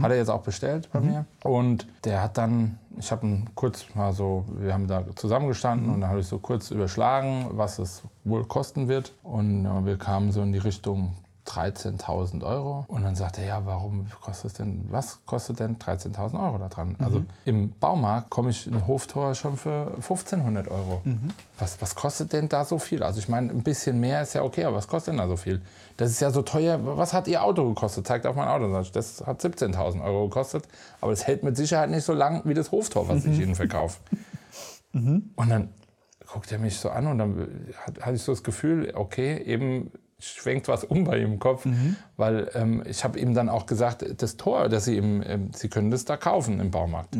[0.00, 1.26] Hat er jetzt auch bestellt bei mir.
[1.42, 6.00] Und der hat dann, ich habe ihn kurz mal so, wir haben da zusammengestanden und
[6.00, 9.12] dann habe ich so kurz überschlagen, was es wohl kosten wird.
[9.24, 11.16] Und äh, wir kamen so in die Richtung
[11.46, 12.84] 13.000 Euro.
[12.88, 16.68] Und dann sagt er, ja, warum kostet es denn, was kostet denn 13.000 Euro da
[16.68, 16.94] dran?
[17.00, 21.02] Also im Baumarkt komme ich in Hoftor schon für 1.500 Euro.
[21.58, 23.02] Was, was kostet denn da so viel?
[23.02, 25.36] Also ich meine, ein bisschen mehr ist ja okay, aber was kostet denn da so
[25.36, 25.60] viel?
[25.96, 26.78] Das ist ja so teuer.
[26.96, 28.06] Was hat Ihr Auto gekostet?
[28.06, 28.68] Zeigt auf mein Auto.
[28.92, 30.68] Das hat 17.000 Euro gekostet,
[31.00, 33.98] aber es hält mit Sicherheit nicht so lang wie das Hoftor, was ich Ihnen verkaufe.
[34.92, 35.70] Und dann
[36.26, 37.48] guckt er mich so an und dann
[37.84, 39.90] hat- hatte ich so das Gefühl, okay, eben
[40.22, 41.66] schwenkt was um bei ihm im Kopf,
[42.16, 45.68] weil ähm, ich habe ihm dann auch gesagt, das Tor, das Sie im, ähm, Sie
[45.68, 47.16] können das da kaufen im Baumarkt.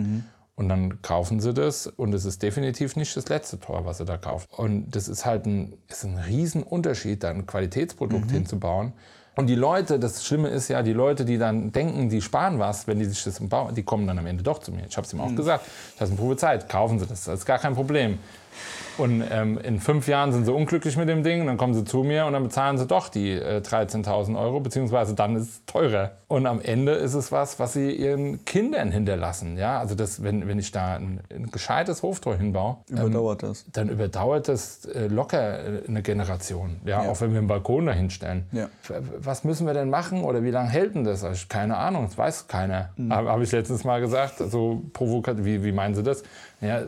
[0.55, 4.05] Und dann kaufen sie das und es ist definitiv nicht das letzte Tor, was sie
[4.05, 4.47] da kaufen.
[4.55, 8.93] Und das ist halt ein, ist ein Riesenunterschied, da ein Qualitätsprodukt hinzubauen.
[9.35, 12.87] Und die Leute, das Schlimme ist ja, die Leute, die dann denken, die sparen was,
[12.87, 14.85] wenn die sich das im Bau, die kommen dann am Ende doch zu mir.
[14.87, 15.65] Ich habe es ihm auch gesagt,
[15.99, 18.19] das ist eine Probezeit, kaufen Sie das, das ist gar kein Problem.
[18.99, 22.03] Und ähm, in fünf Jahren sind sie unglücklich mit dem Ding, dann kommen sie zu
[22.03, 26.13] mir und dann bezahlen sie doch die äh, 13.000 Euro, beziehungsweise dann ist es teurer.
[26.29, 29.57] Und am Ende ist es was, was sie ihren Kindern hinterlassen.
[29.57, 29.79] Ja?
[29.79, 33.65] Also das, wenn, wenn ich da ein, ein gescheites Hoftor hinbaue, Überdauert das.
[33.73, 36.81] dann überdauert das äh, locker äh, eine Generation.
[36.85, 37.11] Ja, Ja.
[37.11, 38.47] Auch wenn wir einen Balkon dahin stellen.
[38.53, 38.69] Ja.
[39.19, 41.25] Was müssen wir denn machen oder wie lange hält denn das?
[41.25, 42.91] Also, keine Ahnung, das weiß keiner.
[42.97, 43.13] Mhm.
[43.13, 46.23] Habe hab ich letztens mal gesagt, so provokativ, wie, wie meinen Sie das?
[46.61, 46.83] Ja,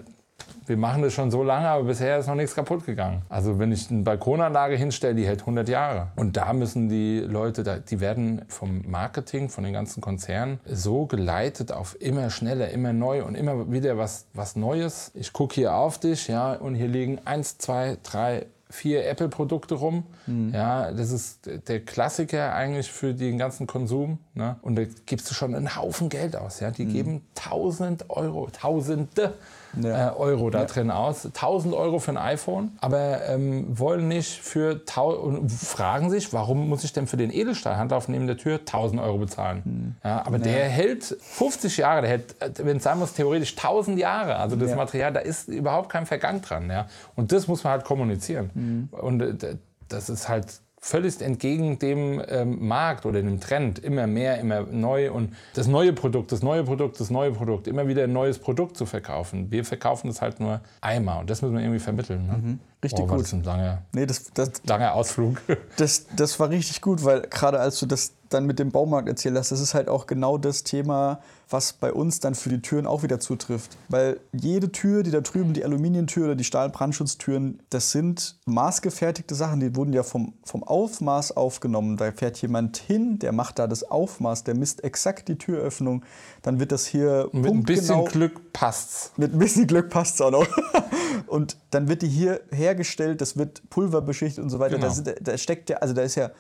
[0.66, 3.22] wir machen das schon so lange, aber bisher ist noch nichts kaputt gegangen.
[3.28, 6.08] Also wenn ich eine Balkonanlage hinstelle, die hält 100 Jahre.
[6.16, 11.72] Und da müssen die Leute, die werden vom Marketing, von den ganzen Konzernen so geleitet
[11.72, 15.10] auf immer schneller, immer neu und immer wieder was, was Neues.
[15.14, 20.04] Ich gucke hier auf dich, ja, und hier liegen eins, zwei, drei, vier Apple-Produkte rum.
[20.52, 24.18] Ja, das ist der Klassiker eigentlich für den ganzen Konsum.
[24.34, 24.56] Ne?
[24.62, 26.60] Und da gibst du schon einen Haufen Geld aus.
[26.60, 26.70] Ja?
[26.70, 29.34] Die geben 1000 Euro, Tausende
[29.80, 30.10] Ja.
[30.10, 31.24] äh, Euro da drin aus.
[31.26, 36.84] 1000 Euro für ein iPhone, aber ähm, wollen nicht für und fragen sich, warum muss
[36.84, 39.96] ich denn für den Edelstahlhandlauf neben der Tür 1000 Euro bezahlen?
[40.04, 44.36] Ja, aber der hält 50 Jahre, der hält, wenn es sein muss, theoretisch 1000 Jahre.
[44.36, 44.76] Also das Ja.
[44.76, 46.70] Material, da ist überhaupt kein Vergang dran.
[46.70, 46.86] Ja?
[47.16, 48.88] Und das muss man halt kommunizieren.
[48.92, 49.56] Und äh,
[49.88, 50.46] das ist halt
[50.85, 53.78] völlig entgegen dem ähm, Markt oder dem Trend.
[53.78, 57.89] Immer mehr, immer neu und das neue Produkt, das neue Produkt, das neue Produkt, immer
[57.89, 59.51] wieder ein neues Produkt zu verkaufen.
[59.51, 62.26] Wir verkaufen das halt nur einmal und das müssen wir irgendwie vermitteln.
[62.26, 62.59] Ne?
[62.85, 63.20] Richtig oh, gut.
[63.20, 65.41] Das ein langer, Nee, das, das, langer Ausflug.
[65.76, 69.37] Das, das war richtig gut, weil gerade als du das dann mit dem Baumarkt erzählt
[69.37, 72.87] hast, das ist halt auch genau das Thema, was bei uns dann für die Türen
[72.87, 73.76] auch wieder zutrifft.
[73.89, 79.61] Weil jede Tür, die da drüben, die Aluminientür oder die Stahlbrandschutztüren, das sind maßgefertigte Sachen,
[79.61, 81.97] die wurden ja vom, vom Aufmaß aufgenommen.
[81.97, 86.05] Da fährt jemand hin, der macht da das Aufmaß, der misst exakt die Türöffnung,
[86.45, 89.12] dann wird das hier Mit ein bisschen Glück passt's.
[89.16, 90.47] mit ein bisschen Glück passt es auch noch.
[91.26, 94.76] Und dann wird die hier hergestellt, das wird pulverbeschichtet und so weiter.
[94.76, 94.95] Genau.
[94.95, 96.30] Da, da steckt ja, also da ist ja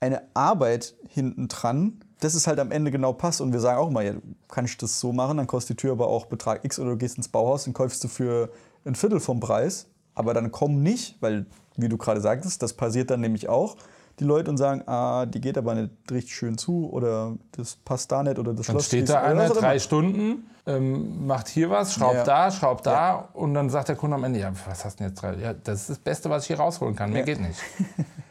[0.00, 3.40] eine Arbeit hinten dran, dass es halt am Ende genau passt.
[3.40, 4.12] Und wir sagen auch mal, ja,
[4.48, 6.96] kann ich das so machen, dann kostet die Tür aber auch Betrag X oder du
[6.98, 8.50] gehst ins Bauhaus und kaufst du für
[8.84, 9.86] ein Viertel vom Preis.
[10.14, 11.46] Aber dann komm nicht, weil,
[11.76, 13.76] wie du gerade sagtest, das passiert dann nämlich auch.
[14.20, 18.12] Die Leute und sagen, ah, die geht aber nicht richtig schön zu oder das passt
[18.12, 19.78] da nicht oder das Dann Schloss steht da oder einer drei.
[19.80, 22.24] Stunden, ähm, macht hier was, schraubt Ja.
[22.24, 25.10] da, schraubt da und dann sagt der Kunde am Ende, ja, was hast du denn
[25.12, 25.34] jetzt drei?
[25.34, 27.10] Ja, das ist das Beste, was ich hier rausholen kann.
[27.10, 27.24] Mehr Ja.
[27.26, 27.58] geht nicht.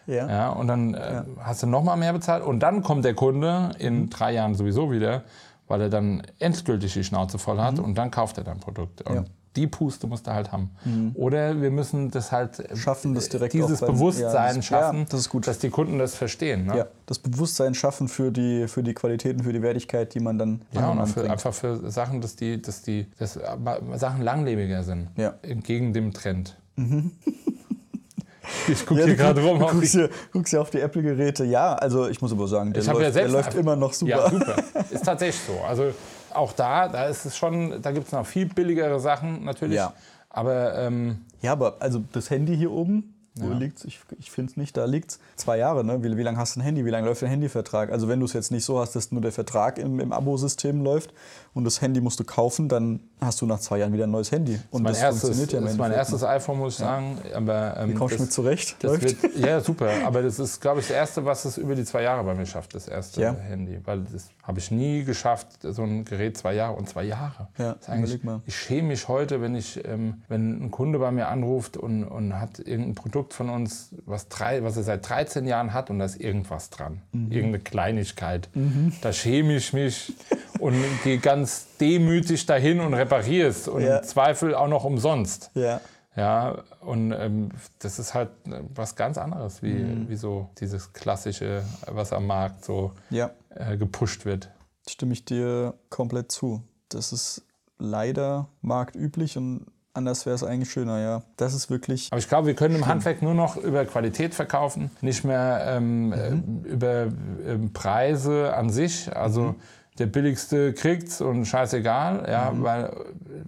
[0.06, 0.28] Ja.
[0.28, 3.72] Ja, und dann äh, hast du noch mal mehr bezahlt und dann kommt der Kunde
[3.80, 5.24] in drei Jahren sowieso wieder,
[5.70, 9.02] weil er dann endgültig die Schnauze voll hat und dann kauft er dein Produkt.
[9.04, 9.24] Und Ja.
[9.56, 10.72] Die Puste musst du halt haben.
[11.16, 15.06] Oder wir müssen das halt Schaffen, das direkt dieses beim- Bewusstsein ja, das- schaffen, ja,
[15.10, 15.46] das ist gut.
[15.48, 16.66] dass die Kunden das verstehen.
[16.66, 16.78] Ne?
[16.78, 20.62] Ja, das Bewusstsein schaffen für die, für die Qualitäten, für die Wertigkeit, die man dann
[20.72, 23.42] Ja, und für, einfach für Sachen, dass die, dass die dass äh,
[23.96, 25.10] Sachen langlebiger sind.
[25.18, 25.36] Ja.
[25.44, 26.58] Entgegen dem Trend.
[28.68, 29.58] Ich gucke Ja, hier gerade rum.
[29.60, 31.46] du guckst hier, guckst hier auf die Apple-Geräte.
[31.46, 34.10] Ja, also ich muss aber sagen, der, läuft, ja selbst der läuft immer noch super.
[34.12, 34.56] Ja, super.
[34.92, 35.64] Ist tatsächlich so.
[35.66, 35.92] Also
[36.36, 39.76] auch da, da ist es schon, da gibt es noch viel billigere Sachen natürlich.
[39.76, 39.94] Ja.
[40.30, 43.84] Aber ähm, Ja, aber also das Handy hier oben, Wo liegt's?
[43.86, 45.20] Ich, ich finde es nicht, da liegt's.
[45.36, 46.04] Zwei Jahre, ne?
[46.04, 46.86] Wie, wie lange hast du ein Handy?
[46.86, 47.92] Wie lange läuft dein Handyvertrag?
[47.92, 50.84] Also wenn du es jetzt nicht so hast, dass nur der Vertrag im, im Abo-System
[50.84, 51.14] läuft
[51.54, 54.32] und das Handy musst du kaufen, dann hast du nach zwei Jahren wieder ein neues
[54.32, 54.60] Handy.
[54.72, 57.18] Und Mein das erstes, funktioniert ja das ist mein erstes iPhone, muss ich sagen.
[57.34, 58.76] Aber, ähm, Wie kommst du das- mit zurecht?
[58.80, 59.90] Das wird, ja, super.
[60.06, 62.46] Aber das ist, glaube ich, das Erste, was es über die zwei Jahre bei mir
[62.46, 63.34] schafft, das erste Ja.
[63.34, 63.80] Handy.
[63.86, 67.48] Weil das habe ich nie geschafft, so ein Gerät zwei Jahre und zwei Jahre.
[67.58, 68.42] Ja, Das überleg mal.
[68.46, 72.40] Ich schäme mich heute, wenn ich, ähm, wenn ein Kunde bei mir anruft und, und
[72.40, 76.06] hat irgendein Produkt von uns, was, drei, was er seit 13 Jahren hat und da
[76.06, 77.02] ist irgendwas dran.
[77.14, 77.32] Mhm.
[77.32, 78.50] Irgendeine Kleinigkeit.
[79.02, 80.14] Da schäme ich mich
[80.64, 83.68] und gehe ganz demütig dahin und repariere es.
[83.68, 83.98] Und Ja.
[83.98, 85.52] im Zweifel auch noch umsonst.
[85.56, 85.80] ja.
[86.16, 87.50] Ja, und ähm,
[87.80, 90.10] das ist halt äh, was ganz anderes, wie, Mhm.
[90.10, 94.52] wie so dieses klassische, was am Markt so ja, äh, gepusht wird.
[94.88, 96.62] stimme ich dir komplett zu.
[96.90, 97.42] Das ist
[97.80, 101.24] leider marktüblich und anders wäre es eigentlich schöner, ja.
[101.38, 102.10] Das ist wirklich.
[102.12, 106.10] Aber ich glaube, wir können im Handwerk nur noch über Qualität verkaufen, nicht mehr ähm,
[106.10, 106.14] Mhm.
[106.66, 107.08] äh, über
[107.44, 109.16] ähm, Preise an sich.
[109.16, 109.56] Also Mhm.
[110.00, 112.64] Der billigste kriegt's und scheißegal, ja, Mhm.
[112.64, 112.96] weil,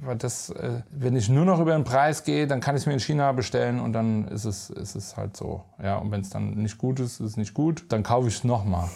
[0.02, 2.86] weil das, äh, wenn ich nur noch über den Preis gehe, dann kann ich es
[2.86, 5.64] mir in China bestellen und dann ist es, ist es halt so.
[5.84, 8.36] Ja, und wenn es dann nicht gut ist, ist es nicht gut, dann kaufe ich
[8.36, 8.90] es nochmal.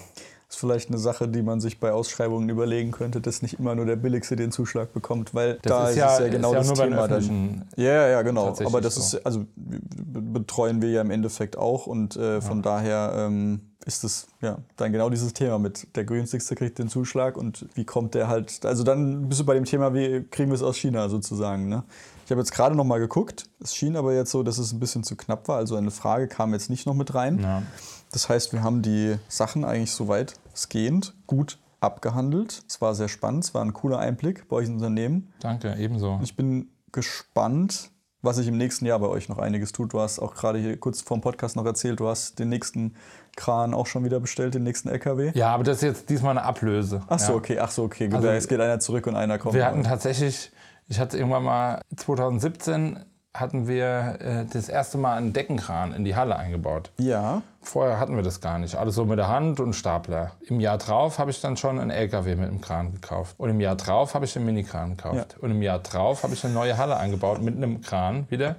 [0.49, 3.85] Ist vielleicht eine Sache, die man sich bei Ausschreibungen überlegen könnte, dass nicht immer nur
[3.85, 6.67] der Billigste den Zuschlag bekommt, weil Das da ist ist, ja, es ja genau ist
[6.67, 7.07] ja das Thema.
[7.07, 7.67] Dann.
[7.75, 8.55] Ja, ja, genau.
[8.65, 9.17] Aber das so.
[9.17, 14.27] ist, also betreuen wir ja im Endeffekt auch und äh, von daher ähm, ist es
[14.41, 18.27] ja dann genau dieses Thema mit der günstigste kriegt den Zuschlag und wie kommt der
[18.27, 21.69] halt, also dann bist du bei dem Thema, wie kriegen wir es aus China sozusagen,
[21.69, 21.83] ne?
[22.25, 23.45] Ich habe jetzt gerade noch mal geguckt.
[23.59, 25.57] Es schien aber jetzt so, dass es ein bisschen zu knapp war.
[25.57, 27.39] Also eine Frage kam jetzt nicht noch mit rein.
[27.39, 27.63] Ja.
[28.11, 32.63] Das heißt, wir haben die Sachen eigentlich soweit es gehend gut abgehandelt.
[32.67, 35.31] Es war sehr spannend, es war ein cooler Einblick bei euch im Unternehmen.
[35.39, 36.19] Danke, ebenso.
[36.23, 37.91] Ich bin gespannt,
[38.21, 39.93] was sich im nächsten Jahr bei euch noch einiges tut.
[39.93, 42.95] Du hast auch gerade hier kurz vor dem Podcast noch erzählt, du hast den nächsten
[43.37, 45.31] Kran auch schon wieder bestellt, den nächsten LKW.
[45.35, 47.01] Ja, aber das ist jetzt diesmal eine Ablöse.
[47.07, 47.37] Ach so, ja.
[47.37, 48.07] okay, ach so, okay.
[48.07, 49.55] Gut, Also, es geht einer zurück und einer kommt.
[49.55, 50.51] Wir hatten tatsächlich,
[50.87, 52.99] ich hatte irgendwann mal 2017
[53.33, 56.91] hatten wir äh, das erste Mal einen Deckenkran in die Halle eingebaut.
[56.97, 58.75] ja, Vorher hatten wir das gar nicht.
[58.75, 60.31] Alles so mit der Hand und Stapler.
[60.47, 63.35] Im Jahr drauf habe ich dann schon einen LKW mit einem Kran gekauft.
[63.37, 65.35] Und im Jahr drauf habe ich einen Minikran gekauft.
[65.41, 68.55] Und im Jahr drauf habe ich eine neue Halle eingebaut mit einem Kran wieder.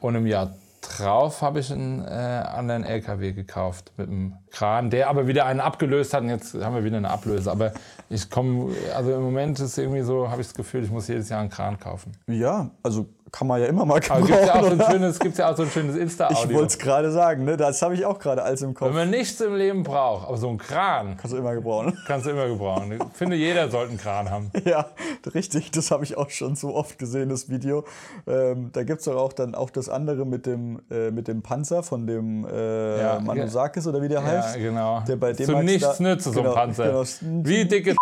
[0.00, 5.10] Und im Jahr drauf habe ich einen äh, anderen LKW gekauft mit einem Kran, der
[5.10, 6.22] aber wieder einen abgelöst hat.
[6.22, 7.50] Und jetzt haben wir wieder eine Ablöse.
[7.52, 7.72] Aber
[8.08, 11.28] ich komme, also im Moment ist irgendwie so, habe ich das Gefühl, ich muss jedes
[11.28, 12.12] Jahr einen Kran kaufen.
[12.26, 14.80] ja, also kann man ja immer mal Aber gibt ja auch so gebrauchen.
[14.80, 16.56] ein schönes, gibt's ja auch so ein schönes Ich Insta-Audio.
[16.56, 17.56] wollte es gerade sagen, ne?
[17.56, 18.88] das habe ich auch gerade alles im Kopf.
[18.88, 21.98] Wenn man nichts im Leben braucht, aber so einen Kran Kannst du immer gebrauchen.
[22.06, 22.92] kannst du immer gebrauchen.
[22.92, 24.50] Ich finde, jeder sollte einen Kran haben.
[24.64, 24.86] Ja,
[25.34, 27.84] richtig, das habe ich auch schon so oft gesehen, das Video.
[28.26, 31.42] Ähm, da gibt es doch auch dann auch das andere mit dem, äh, mit dem
[31.42, 34.56] Panzer von dem äh, Ja, Manusakis oder wie der Ja, heißt.
[34.58, 35.02] genau.
[35.06, 36.84] Der bei dem Zu hat's nichts nützt so genau, ein Panzer.
[36.86, 37.44] genau.
[37.46, 37.94] Wie dicke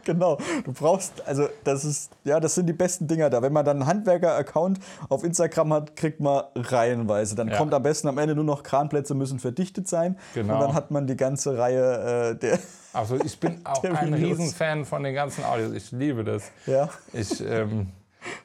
[0.04, 3.42] Genau, du brauchst, also das ist, ja, das sind die besten Dinger da.
[3.42, 4.78] Wenn man dann einen Handwerker-Account
[5.08, 7.34] auf Instagram hat, kriegt man reihenweise.
[7.34, 7.56] Dann Ja.
[7.56, 10.18] kommt am besten am Ende nur noch Kranplätze müssen verdichtet sein.
[10.34, 10.54] Genau.
[10.54, 12.58] Und dann hat man die ganze Reihe äh, der,
[12.92, 14.14] Also ich bin auch ein.
[14.14, 15.72] Riesenfan von den ganzen Audios.
[15.72, 16.50] Ich liebe das.
[16.66, 17.88] ja, Ich ähm,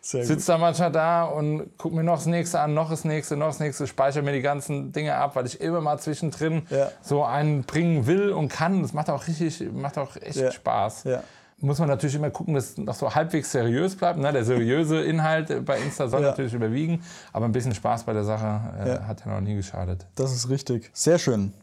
[0.02, 3.48] sitze da manchmal da und gucke mir noch das nächste an, noch das nächste, noch
[3.48, 6.92] das nächste, speichere mir die ganzen Dinge ab, weil ich immer mal zwischendrin Ja.
[7.02, 8.84] so einen bringen will und kann.
[8.84, 10.52] Das macht auch richtig, macht auch echt Ja.
[10.52, 11.04] Spaß.
[11.06, 11.24] Ja.
[11.62, 14.20] Muss man natürlich immer gucken, dass es noch so halbwegs seriös bleibt.
[14.20, 14.32] Ne?
[14.34, 16.30] Der seriöse Inhalt bei Insta soll Ja.
[16.30, 17.02] natürlich überwiegen,
[17.32, 19.08] aber ein bisschen Spaß bei der Sache äh, Ja.
[19.08, 20.06] hat ja noch nie geschadet.
[20.16, 20.92] Das ist richtig.
[20.94, 21.54] Sehr schön.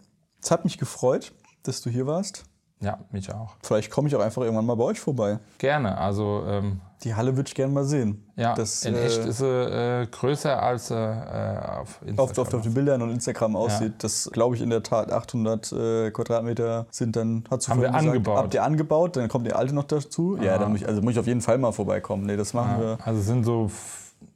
[0.42, 1.32] Es hat mich gefreut,
[1.62, 2.44] dass du hier warst.
[2.82, 3.54] Ja, mich auch.
[3.62, 5.38] Vielleicht komme ich auch einfach irgendwann mal bei euch vorbei.
[5.58, 5.96] Gerne.
[5.96, 8.24] Also ähm, Die Halle würde ich gerne mal sehen.
[8.36, 12.18] ja, Das, in äh, echt ist sie äh, größer als äh, auf Instagram.
[12.18, 13.94] Oft, oft auf den Bildern und Instagram aussieht.
[13.98, 17.88] Das glaube ich in der Tat 800 äh, Quadratmeter sind dann, hast du Haben wir
[17.88, 18.36] gesagt, angebaut.
[18.38, 20.36] Habt ihr angebaut, dann kommt die alte noch dazu.
[20.40, 22.26] Ja, dann muss ich, also muss ich auf jeden Fall mal vorbeikommen.
[22.26, 23.70] Nee, das machen Ja, also es sind so,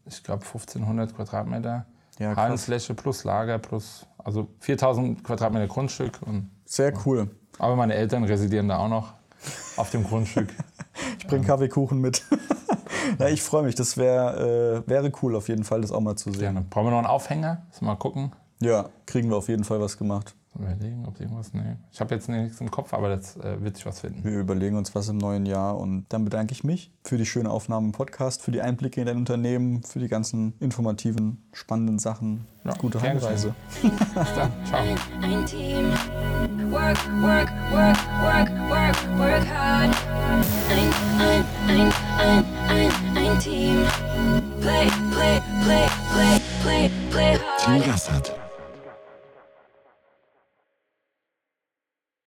[0.04, 1.84] ich glaube, 1500 Quadratmeter
[2.20, 2.36] Ja.
[2.36, 6.20] Hallenfläche plus Lager plus, also 4000 Quadratmeter Grundstück.
[6.24, 6.42] Und, wir.
[6.64, 7.30] Sehr cool.
[7.58, 9.12] Aber meine Eltern residieren da auch noch
[9.76, 10.48] auf dem Grundstück.
[11.18, 12.22] Ich bringe Kaffeekuchen mit.
[13.18, 13.74] Na, ich freue mich.
[13.74, 16.40] Das wär, äh, wäre cool auf jeden Fall, das auch mal zu sehen.
[16.40, 16.64] Gerne.
[16.70, 17.62] Brauchen wir noch einen Aufhänger?
[17.80, 18.32] Mal gucken.
[18.60, 20.34] Ja, kriegen wir auf jeden Fall was gemacht.
[20.58, 21.52] Überlegen, ob irgendwas.
[21.52, 21.76] Nee.
[21.92, 24.24] Ich habe jetzt nichts im Kopf, aber das äh, wird sich was finden.
[24.24, 27.50] Wir überlegen uns was im neuen Jahr und dann bedanke ich mich für die schöne
[27.50, 32.46] Aufnahme im Podcast, für die Einblicke in dein Unternehmen, für die ganzen informativen, spannenden Sachen.
[32.64, 33.54] Ja, Gute Heimreise.
[33.82, 33.92] Bis
[34.34, 34.50] dann.
[34.64, 34.82] Ciao.
[35.22, 35.90] ein Team.
[36.70, 39.94] Work, work, work, work, work, work hard.
[40.68, 40.90] Ein,
[41.20, 43.84] ein, ein, ein, ein, ein Team.
[44.60, 47.82] Play, play, play, play, play, play hard.
[47.82, 48.45] Team Gassert.